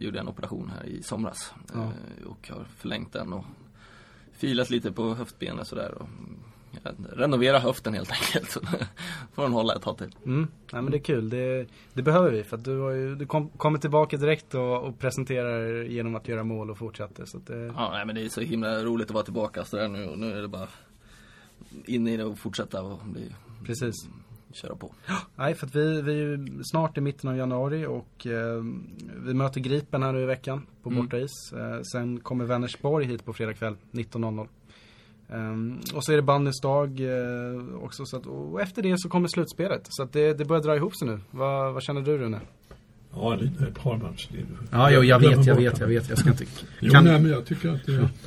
jag 0.00 0.16
en 0.16 0.28
operation 0.28 0.72
här 0.76 0.86
i 0.86 1.02
somras. 1.02 1.54
Ja. 1.74 1.82
Eh, 1.82 2.26
och 2.26 2.48
har 2.50 2.64
förlängt 2.64 3.12
den 3.12 3.32
och 3.32 3.44
filat 4.32 4.70
lite 4.70 4.92
på 4.92 5.14
höftbenet 5.14 5.66
sådär. 5.66 5.94
Och 5.94 6.08
renovera 7.12 7.58
höften 7.58 7.94
helt 7.94 8.10
enkelt. 8.22 8.50
Så 8.50 8.60
får 9.32 9.42
den 9.42 9.52
hålla 9.52 9.74
ett 9.74 9.82
tag 9.82 9.98
till. 9.98 10.16
Mm. 10.24 10.48
Ja, 10.72 10.82
men 10.82 10.90
det 10.90 10.96
är 10.96 11.02
kul. 11.02 11.30
Det, 11.30 11.66
det 11.92 12.02
behöver 12.02 12.30
vi 12.30 12.44
för 12.44 12.56
att 12.56 12.64
du, 12.64 12.78
har 12.78 12.90
ju, 12.90 13.14
du 13.14 13.26
kom, 13.26 13.48
kommer 13.48 13.78
tillbaka 13.78 14.16
direkt 14.16 14.54
och, 14.54 14.82
och, 14.82 14.98
presenterar 14.98 15.82
genom 15.82 16.14
att 16.14 16.28
göra 16.28 16.44
mål 16.44 16.70
och 16.70 16.78
fortsätter. 16.78 17.24
Så 17.24 17.38
det... 17.38 17.72
Ja, 17.76 17.90
nej, 17.92 18.06
men 18.06 18.14
det 18.14 18.24
är 18.24 18.28
så 18.28 18.40
himla 18.40 18.82
roligt 18.82 19.06
att 19.06 19.14
vara 19.14 19.24
tillbaka 19.24 19.64
så 19.64 19.76
där 19.76 19.88
nu. 19.88 20.04
Och 20.04 20.18
nu 20.18 20.32
är 20.32 20.42
det 20.42 20.48
bara 20.48 20.68
in 21.84 22.08
i 22.08 22.16
det 22.16 22.24
och 22.24 22.38
fortsätta 22.38 22.82
och 22.82 22.98
bli 23.04 23.32
Precis 23.64 24.08
köra 24.54 24.76
på. 24.76 24.92
Nej, 25.36 25.54
för 25.54 25.66
att 25.66 25.74
vi, 25.74 26.02
vi 26.02 26.22
är 26.22 26.62
snart 26.62 26.98
i 26.98 27.00
mitten 27.00 27.30
av 27.30 27.36
januari 27.36 27.86
och 27.86 28.26
eh, 28.26 28.62
vi 29.24 29.34
möter 29.34 29.60
Gripen 29.60 30.02
här 30.02 30.12
nu 30.12 30.22
i 30.22 30.26
veckan 30.26 30.66
på 30.82 30.90
mm. 30.90 31.02
bortais. 31.02 31.52
Eh, 31.52 31.80
sen 31.92 32.20
kommer 32.20 32.44
Vänersborg 32.44 33.06
hit 33.06 33.24
på 33.24 33.32
fredag 33.32 33.54
kväll 33.54 33.76
19.00. 33.92 34.48
Um, 35.28 35.80
och 35.94 36.04
så 36.04 36.12
är 36.12 36.16
det 36.16 36.22
bandens 36.22 36.60
dag 36.60 37.00
uh, 37.00 37.74
också. 37.82 38.04
Så 38.06 38.16
att, 38.16 38.26
och 38.26 38.60
efter 38.60 38.82
det 38.82 38.94
så 38.98 39.08
kommer 39.08 39.28
slutspelet. 39.28 39.82
Så 39.84 40.02
att 40.02 40.12
det, 40.12 40.34
det 40.34 40.44
börjar 40.44 40.62
dra 40.62 40.76
ihop 40.76 40.96
sig 40.96 41.08
nu. 41.08 41.20
Va, 41.30 41.70
vad 41.70 41.82
känner 41.82 42.00
du 42.00 42.18
Rune? 42.18 42.40
Ja, 43.16 43.34
lite, 43.34 43.66
ett 43.66 43.74
par 43.74 43.96
matcher. 43.96 44.46
Ja, 44.70 44.90
jo, 44.90 45.02
jag 45.02 45.18
vet, 45.18 45.46
jag 45.46 45.56
vet, 45.56 45.80
jag 45.80 45.86
vet. 45.86 46.08
Jag 46.08 46.18
ska 46.18 46.30
inte... 46.30 46.44
jo, 46.80 46.92
kan... 46.92 47.04
nej, 47.04 47.20
men 47.20 47.30
jag 47.30 47.46
tycker 47.46 47.68
att 47.68 47.86
det... 47.86 48.08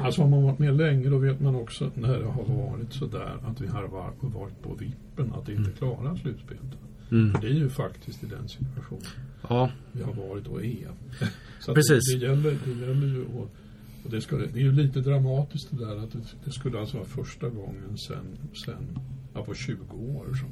Alltså 0.00 0.22
har 0.22 0.28
man 0.28 0.42
varit 0.42 0.58
med 0.58 0.76
länge 0.76 1.08
då 1.08 1.18
vet 1.18 1.40
man 1.40 1.54
också 1.54 1.90
när 1.94 2.18
det 2.18 2.26
har 2.26 2.44
varit 2.44 2.92
sådär 2.92 3.36
att 3.44 3.60
vi 3.60 3.66
har 3.66 3.88
varit 4.20 4.62
på 4.62 4.74
vippen 4.74 5.32
att 5.32 5.48
inte 5.48 5.62
mm. 5.62 5.72
klara 5.78 6.16
slutspelet. 6.16 6.78
Mm. 7.10 7.32
För 7.32 7.40
det 7.40 7.46
är 7.46 7.54
ju 7.54 7.68
faktiskt 7.68 8.24
i 8.24 8.26
den 8.26 8.48
situationen 8.48 9.06
ja. 9.48 9.70
vi 9.92 10.02
har 10.02 10.12
varit 10.12 10.46
och 10.46 10.64
är. 10.64 10.88
Så 11.60 11.74
Precis. 11.74 12.12
Det, 12.12 12.18
det, 12.18 12.26
gäller, 12.26 12.58
det 12.64 12.86
gäller 12.86 13.06
ju 13.06 13.22
att 13.22 13.50
och 14.04 14.10
det, 14.10 14.20
skulle, 14.20 14.46
det 14.46 14.58
är 14.58 14.62
ju 14.62 14.72
lite 14.72 15.00
dramatiskt 15.00 15.68
det 15.70 15.84
där 15.84 15.96
att 15.96 16.12
det, 16.12 16.18
det 16.44 16.52
skulle 16.52 16.80
alltså 16.80 16.96
vara 16.96 17.08
första 17.08 17.48
gången 17.48 17.98
sen, 17.98 18.38
sen 18.64 18.98
ja, 19.34 19.44
på 19.44 19.54
20 19.54 19.96
år 19.96 20.34
som, 20.34 20.48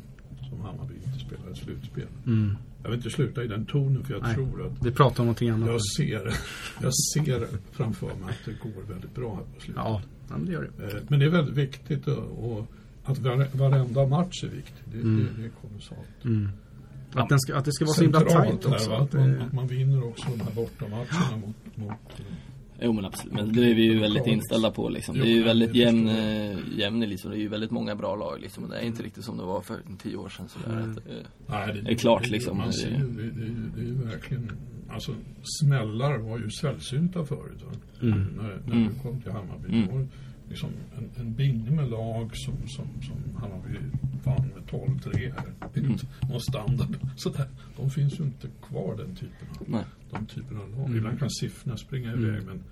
som 0.48 0.60
Hammarby 0.60 0.94
inte 1.06 1.18
spelar 1.18 1.50
ett 1.50 1.56
slutspel. 1.56 2.06
Mm. 2.26 2.56
Jag 2.82 2.90
vill 2.90 2.98
inte 2.98 3.10
sluta 3.10 3.44
i 3.44 3.48
den 3.48 3.66
tonen 3.66 4.04
för 4.04 4.14
jag 4.14 4.22
Nej, 4.22 4.34
tror 4.34 4.66
att 4.66 4.86
Vi 4.86 4.90
pratar 4.90 5.20
om 5.20 5.26
någonting 5.26 5.48
annat. 5.48 5.68
Jag 5.68 5.80
ser, 5.96 6.34
jag 6.82 6.92
ser 6.94 7.46
framför 7.72 8.06
mig 8.06 8.28
att 8.28 8.44
det 8.44 8.52
går 8.62 8.82
väldigt 8.88 9.14
bra 9.14 9.34
här 9.34 9.42
på 9.54 9.60
slutet. 9.60 9.82
Ja, 9.84 10.02
det 10.38 10.52
gör 10.52 10.70
det. 10.76 10.84
Eh, 10.84 11.02
men 11.08 11.18
det 11.20 11.26
är 11.26 11.30
väldigt 11.30 11.54
viktigt 11.54 12.06
och 12.06 12.66
att 13.04 13.18
varenda 13.52 14.06
match 14.06 14.44
är 14.44 14.48
viktig. 14.48 14.84
Det, 14.84 14.98
mm. 14.98 15.16
det, 15.18 15.42
det 15.42 15.46
är 15.46 15.52
kolossalt. 15.68 16.24
Mm. 16.24 16.48
Att, 17.12 17.28
den 17.28 17.40
ska, 17.40 17.56
att 17.56 17.64
det 17.64 17.72
ska 17.72 17.84
vara 17.84 17.94
så 17.94 18.02
himla 18.02 18.20
tajt 18.20 18.66
också. 18.66 18.90
Här, 18.90 19.02
att, 19.02 19.12
man, 19.12 19.40
att 19.40 19.52
man 19.52 19.66
vinner 19.66 20.04
också 20.08 20.30
de 20.30 20.40
här 20.40 20.54
bortamatcherna 20.54 21.36
mot, 21.36 21.76
mot 21.76 22.22
Jo 22.80 22.92
men 22.92 23.04
absolut, 23.04 23.34
men 23.34 23.52
det 23.52 23.70
är 23.70 23.74
vi 23.74 23.82
ju 23.82 23.98
väldigt 23.98 24.26
inställda 24.26 24.70
på 24.70 24.88
liksom. 24.88 25.18
Det 25.18 25.26
är 25.26 25.34
ju 25.34 25.42
väldigt 25.42 25.74
jämn, 25.74 26.08
eh, 26.08 26.58
jämn 26.76 27.00
liksom. 27.00 27.30
Det 27.30 27.36
är 27.36 27.40
ju 27.40 27.48
väldigt 27.48 27.70
många 27.70 27.96
bra 27.96 28.16
lag 28.16 28.40
liksom. 28.40 28.64
Och 28.64 28.70
det 28.70 28.76
är 28.76 28.82
inte 28.86 29.02
riktigt 29.02 29.24
som 29.24 29.36
det 29.36 29.44
var 29.44 29.60
för 29.60 29.76
tio 30.02 30.16
år 30.16 30.28
sedan 30.28 30.48
sådär. 30.48 30.76
Mm. 30.76 30.90
Att, 30.90 30.96
eh, 30.96 31.14
Nej, 31.46 31.74
det, 31.74 31.80
det, 31.80 31.90
är 31.90 31.94
klart 31.94 32.30
liksom. 32.30 32.58
Man 32.58 32.72
ser, 32.72 32.90
det, 32.90 33.30
det, 33.30 33.30
det 33.76 33.80
är 33.80 33.84
ju 33.84 33.94
verkligen, 33.94 34.52
alltså 34.90 35.12
smällar 35.42 36.18
var 36.18 36.38
ju 36.38 36.50
sällsynta 36.50 37.24
förut. 37.24 37.64
Mm. 38.02 38.18
När, 38.18 38.62
när 38.66 38.74
mm. 38.74 38.88
du 38.88 39.00
kom 39.02 39.20
till 39.20 39.32
Hammarby. 39.32 39.68
Mm. 39.68 40.08
Liksom 40.48 40.70
en, 40.98 41.10
en 41.20 41.34
binge 41.34 41.70
med 41.70 41.90
lag 41.90 42.36
som, 42.36 42.54
som, 42.68 42.86
som 43.02 43.40
Hammarby 43.40 43.78
vann 44.24 44.50
med 44.54 44.64
12-3 44.64 45.32
här. 45.36 45.70
Mm. 45.74 45.96
Och 46.34 46.42
standard. 46.42 46.96
Sådär. 47.16 47.48
De 47.76 47.90
finns 47.90 48.20
ju 48.20 48.24
inte 48.24 48.48
kvar 48.68 48.96
den 48.96 49.14
typen 49.14 49.48
av, 49.60 49.66
Nej. 49.66 49.84
de 50.10 50.26
typen 50.26 50.56
av 50.56 50.70
lag. 50.70 50.86
Mm. 50.86 50.96
Ibland 50.96 51.18
kan 51.18 51.30
siffrorna 51.30 51.76
springa 51.76 52.12
iväg 52.12 52.42
mm. 52.42 52.44
men 52.46 52.62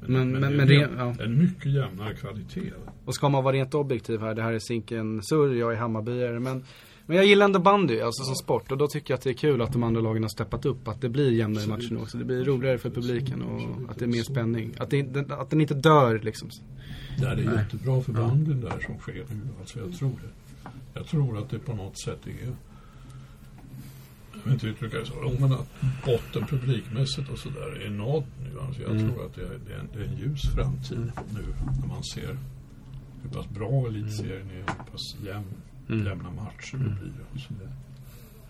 men, 0.00 0.32
men, 0.32 0.40
men, 0.40 0.56
men 0.56 0.68
det 0.68 0.74
är 0.74 0.88
ja. 0.98 1.14
en 1.24 1.38
mycket 1.38 1.72
jämnare 1.72 2.14
kvalitet. 2.14 2.72
Och 3.04 3.14
ska 3.14 3.28
man 3.28 3.44
vara 3.44 3.54
rent 3.54 3.74
objektiv 3.74 4.20
här, 4.20 4.34
det 4.34 4.42
här 4.42 4.52
är 4.52 4.58
Zinken 4.58 5.22
Surr, 5.22 5.54
jag 5.54 5.72
är 5.72 5.76
Hammarbyare. 5.76 6.40
Men, 6.40 6.64
men 7.06 7.16
jag 7.16 7.26
gillar 7.26 7.44
ändå 7.44 7.58
bandy, 7.58 8.00
alltså 8.00 8.22
som 8.22 8.34
sport. 8.34 8.72
Och 8.72 8.78
då 8.78 8.86
tycker 8.86 9.12
jag 9.12 9.18
att 9.18 9.24
det 9.24 9.30
är 9.30 9.34
kul 9.34 9.62
att 9.62 9.72
de 9.72 9.82
andra 9.82 10.00
lagen 10.00 10.22
har 10.22 10.28
steppat 10.28 10.66
upp. 10.66 10.88
Att 10.88 11.00
det 11.00 11.08
blir 11.08 11.32
jämnare 11.32 11.66
matcher 11.66 12.02
också. 12.02 12.18
Det 12.18 12.24
blir 12.24 12.44
roligare 12.44 12.78
för 12.78 12.90
publiken 12.90 13.42
och 13.42 13.90
att 13.90 13.98
det 13.98 14.04
är 14.04 14.06
mer 14.06 14.22
spänning. 14.22 14.74
Att, 14.78 14.90
det, 14.90 15.30
att 15.30 15.50
den 15.50 15.60
inte 15.60 15.74
dör 15.74 16.18
liksom. 16.18 16.48
Det 17.20 17.26
är 17.26 17.36
Nej. 17.36 17.54
jättebra 17.54 18.02
för 18.02 18.12
bandyn 18.12 18.60
där 18.60 18.80
som 18.86 18.98
sker 18.98 19.24
nu. 19.30 19.48
Alltså 19.60 19.78
jag 19.78 19.92
tror 19.92 20.10
det. 20.10 20.70
Jag 20.94 21.06
tror 21.06 21.38
att 21.38 21.50
det 21.50 21.58
på 21.58 21.74
något 21.74 21.98
sätt 21.98 22.26
är 22.26 22.54
jag 24.32 24.44
vet 24.44 24.52
inte 24.52 24.66
uttrycka 24.66 24.98
det 24.98 25.06
så, 25.06 25.36
men 25.40 25.52
att 25.52 25.68
botten 26.04 26.46
publikmässigt 26.46 27.28
och 27.30 27.38
sådär 27.38 27.86
är 27.86 27.90
nådd 27.90 28.24
nu. 28.42 28.60
Alltså 28.60 28.82
jag 28.82 28.90
mm. 28.90 29.08
tror 29.08 29.26
att 29.26 29.34
det 29.34 29.42
är, 29.42 29.58
det, 29.66 29.74
är 29.74 29.78
en, 29.78 29.88
det 29.92 29.98
är 29.98 30.04
en 30.04 30.16
ljus 30.16 30.42
framtid 30.54 30.98
mm. 30.98 31.10
nu 31.34 31.44
när 31.80 31.88
man 31.88 32.04
ser 32.04 32.38
hur 33.22 33.30
pass 33.30 33.48
bra 33.48 33.86
elitserien 33.86 34.50
är, 34.50 34.54
hur 34.54 34.92
pass 34.92 35.16
jämn, 35.24 35.46
mm. 35.88 36.06
jämna 36.06 36.30
matcher 36.30 36.76
det 36.76 36.78
blir. 36.78 37.40
Så 37.40 37.52
det, 37.54 37.68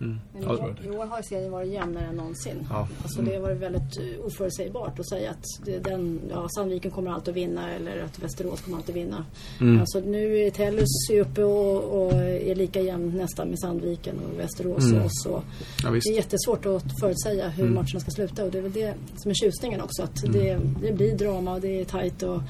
Mm. 0.01 0.19
Men 0.33 0.43
i, 0.43 0.47
år, 0.47 0.77
i 0.85 0.91
år 0.91 1.07
har 1.07 1.23
serien 1.23 1.53
varit 1.53 1.73
jämnare 1.73 2.07
än 2.07 2.15
någonsin. 2.15 2.67
Ja. 2.71 2.89
Alltså 3.03 3.23
det 3.23 3.35
har 3.35 3.43
varit 3.43 3.59
väldigt 3.59 4.01
uh, 4.01 4.27
oförutsägbart 4.27 4.99
att 4.99 5.09
säga 5.09 5.31
att 5.31 5.45
den, 5.85 6.21
ja, 6.31 6.49
Sandviken 6.49 6.91
kommer 6.91 7.11
alltid 7.11 7.29
att 7.29 7.37
vinna 7.37 7.71
eller 7.71 8.03
att 8.03 8.19
Västerås 8.19 8.61
kommer 8.61 8.77
alltid 8.77 8.97
att 8.97 9.03
vinna. 9.03 9.25
Mm. 9.61 9.81
Alltså 9.81 10.01
nu 10.01 10.39
är 10.39 10.51
Tellus 10.51 11.11
uppe 11.21 11.43
och, 11.45 12.07
och, 12.07 12.13
är 12.23 12.55
lika 12.55 12.81
jämn 12.81 13.17
nästan 13.17 13.49
med 13.49 13.59
Sandviken 13.61 14.17
och 14.19 14.41
Västerås 14.41 14.85
mm. 14.85 15.01
och 15.01 15.07
oss. 15.07 15.27
Och 15.27 15.45
ja, 15.83 15.91
det 15.91 16.11
är 16.11 16.15
jättesvårt 16.15 16.67
att 16.67 17.01
förutsäga 17.01 17.49
hur 17.49 17.65
mm. 17.65 17.75
matcherna 17.75 18.01
ska 18.01 18.11
sluta 18.11 18.45
och 18.45 18.51
det 18.51 18.59
är 18.59 18.63
väl 18.63 18.73
det 18.73 18.95
som 19.17 19.31
är 19.31 19.35
tjusningen 19.35 19.81
också. 19.81 20.03
Att 20.03 20.25
mm. 20.25 20.33
det, 20.33 20.61
det 20.87 20.93
blir 20.93 21.17
drama 21.17 21.55
och 21.55 21.61
det 21.61 21.81
är 21.81 21.85
tajt 21.85 22.23
och 22.23 22.43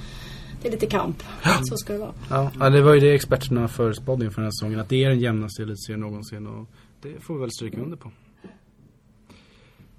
det 0.63 0.69
är 0.69 0.73
lite 0.73 0.87
kamp. 0.87 1.23
Så 1.69 1.77
ska 1.77 1.93
det 1.93 1.99
vara. 1.99 2.13
Ja, 2.59 2.71
det 2.71 2.81
var 2.81 2.95
ju 2.95 3.01
det 3.01 3.15
experterna 3.15 3.69
förespådde 3.69 4.25
inför 4.25 4.41
den 4.41 4.47
här 4.47 4.51
säsongen. 4.51 4.81
Att 4.81 4.89
det 4.89 5.05
är 5.05 5.09
den 5.09 5.21
jämnaste 5.21 5.63
elitserien 5.63 6.01
någonsin. 6.01 6.47
Och 6.47 6.69
det 7.01 7.21
får 7.21 7.35
vi 7.35 7.41
väl 7.41 7.51
stryka 7.51 7.81
under 7.81 7.97
på. 7.97 8.11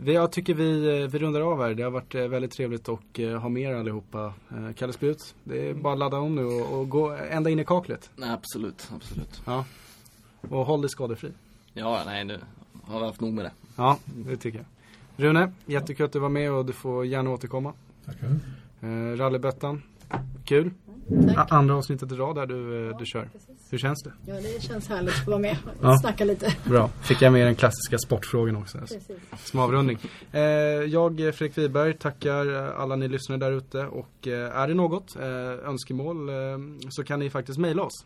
Jag 0.05 0.31
tycker 0.31 0.53
vi, 0.53 1.07
vi 1.07 1.19
rundar 1.19 1.41
av 1.41 1.61
här. 1.61 1.73
Det 1.73 1.83
har 1.83 1.91
varit 1.91 2.15
eh, 2.15 2.27
väldigt 2.27 2.51
trevligt 2.51 2.89
att 2.89 3.19
eh, 3.19 3.29
ha 3.29 3.49
med 3.49 3.63
er 3.63 3.75
allihopa. 3.75 4.33
Eh, 4.51 4.73
Kalle 4.73 4.93
Spjut, 4.93 5.35
det 5.43 5.69
är 5.69 5.73
bara 5.73 5.93
att 5.93 5.99
ladda 5.99 6.17
om 6.17 6.35
nu 6.35 6.45
och, 6.45 6.79
och 6.79 6.89
gå 6.89 7.11
ända 7.11 7.49
in 7.49 7.59
i 7.59 7.65
kaklet. 7.65 8.09
Nej, 8.15 8.29
absolut, 8.29 8.91
absolut. 8.95 9.41
Ja. 9.45 9.65
Och 10.49 10.65
håll 10.65 10.81
dig 10.81 10.89
skadefri. 10.89 11.31
Ja, 11.73 12.01
nej 12.05 12.25
nu 12.25 12.39
har 12.83 12.99
vi 12.99 13.05
haft 13.05 13.21
nog 13.21 13.33
med 13.33 13.45
det. 13.45 13.51
Ja, 13.75 13.97
det 14.05 14.37
tycker 14.37 14.57
jag. 14.57 14.67
Rune, 15.25 15.51
jättekul 15.65 16.05
att 16.05 16.11
du 16.11 16.19
var 16.19 16.29
med 16.29 16.51
och 16.51 16.65
du 16.65 16.73
får 16.73 17.05
gärna 17.05 17.29
återkomma. 17.29 17.73
Tackar. 18.05 18.39
Eh, 18.81 19.17
Rallybettan, 19.17 19.81
kul. 20.45 20.71
Tack. 21.35 21.51
Andra 21.51 21.75
avsnittet 21.75 22.11
i 22.11 22.15
rad 22.15 22.35
där 22.35 22.45
du, 22.45 22.85
ja, 22.91 22.97
du 22.99 23.05
kör. 23.05 23.29
Precis. 23.33 23.73
Hur 23.73 23.77
känns 23.77 24.03
det? 24.03 24.11
Ja, 24.25 24.35
det 24.35 24.63
känns 24.63 24.89
härligt 24.89 25.13
att 25.13 25.25
få 25.25 25.31
vara 25.31 25.41
med 25.41 25.57
och 25.65 25.85
ja. 25.85 25.97
snacka 25.97 26.25
lite. 26.25 26.55
Bra. 26.65 26.89
Fick 27.01 27.21
jag 27.21 27.33
med 27.33 27.45
den 27.45 27.55
klassiska 27.55 27.97
sportfrågan 27.97 28.55
också. 28.55 28.77
Alltså. 28.77 28.97
Som 29.37 29.59
avrundning. 29.59 29.97
Eh, 30.31 30.41
jag, 30.41 31.17
Fredrik 31.17 31.57
Wiberg, 31.57 31.93
tackar 31.93 32.47
alla 32.53 32.95
ni 32.95 33.07
lyssnare 33.07 33.39
där 33.39 33.51
ute. 33.51 33.85
Och 33.85 34.27
eh, 34.27 34.55
är 34.55 34.67
det 34.67 34.73
något 34.73 35.15
eh, 35.15 35.69
önskemål 35.69 36.29
eh, 36.29 36.35
så 36.89 37.03
kan 37.03 37.19
ni 37.19 37.29
faktiskt 37.29 37.59
mejla 37.59 37.83
oss. 37.83 38.05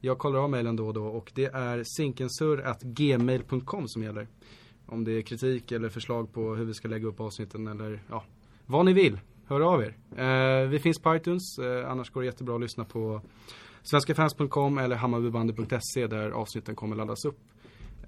Jag 0.00 0.18
kollar 0.18 0.38
av 0.38 0.50
mejlen 0.50 0.76
då 0.76 0.86
och 0.86 0.94
då 0.94 1.04
och 1.04 1.32
det 1.34 1.44
är 1.46 1.82
sinkensur.gmail.com 1.96 3.88
som 3.88 4.02
gäller. 4.02 4.28
om 4.86 5.04
det 5.04 5.12
är 5.12 5.22
kritik 5.22 5.72
eller 5.72 5.88
förslag 5.88 6.32
på 6.32 6.54
hur 6.54 6.64
vi 6.64 6.74
ska 6.74 6.88
lägga 6.88 7.08
upp 7.08 7.20
avsnitten 7.20 7.66
eller 7.66 8.02
ja, 8.08 8.24
vad 8.66 8.84
ni 8.84 8.92
vill. 8.92 9.18
Hör 9.46 9.60
av 9.60 9.82
er. 9.82 9.96
Eh, 10.16 10.68
vi 10.68 10.78
finns 10.78 10.98
på 11.02 11.16
iTunes, 11.16 11.58
eh, 11.58 11.90
annars 11.90 12.10
går 12.10 12.20
det 12.20 12.26
jättebra 12.26 12.54
att 12.54 12.60
lyssna 12.60 12.84
på 12.84 13.20
svenskafans.com 13.82 14.78
eller 14.78 14.96
hammarbybandy.se 14.96 16.06
där 16.06 16.30
avsnitten 16.30 16.74
kommer 16.74 16.96
laddas 16.96 17.24
upp. 17.24 17.38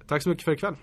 Tack 0.07 0.23
så 0.23 0.29
mycket 0.29 0.45
för 0.45 0.51
ikväll. 0.51 0.75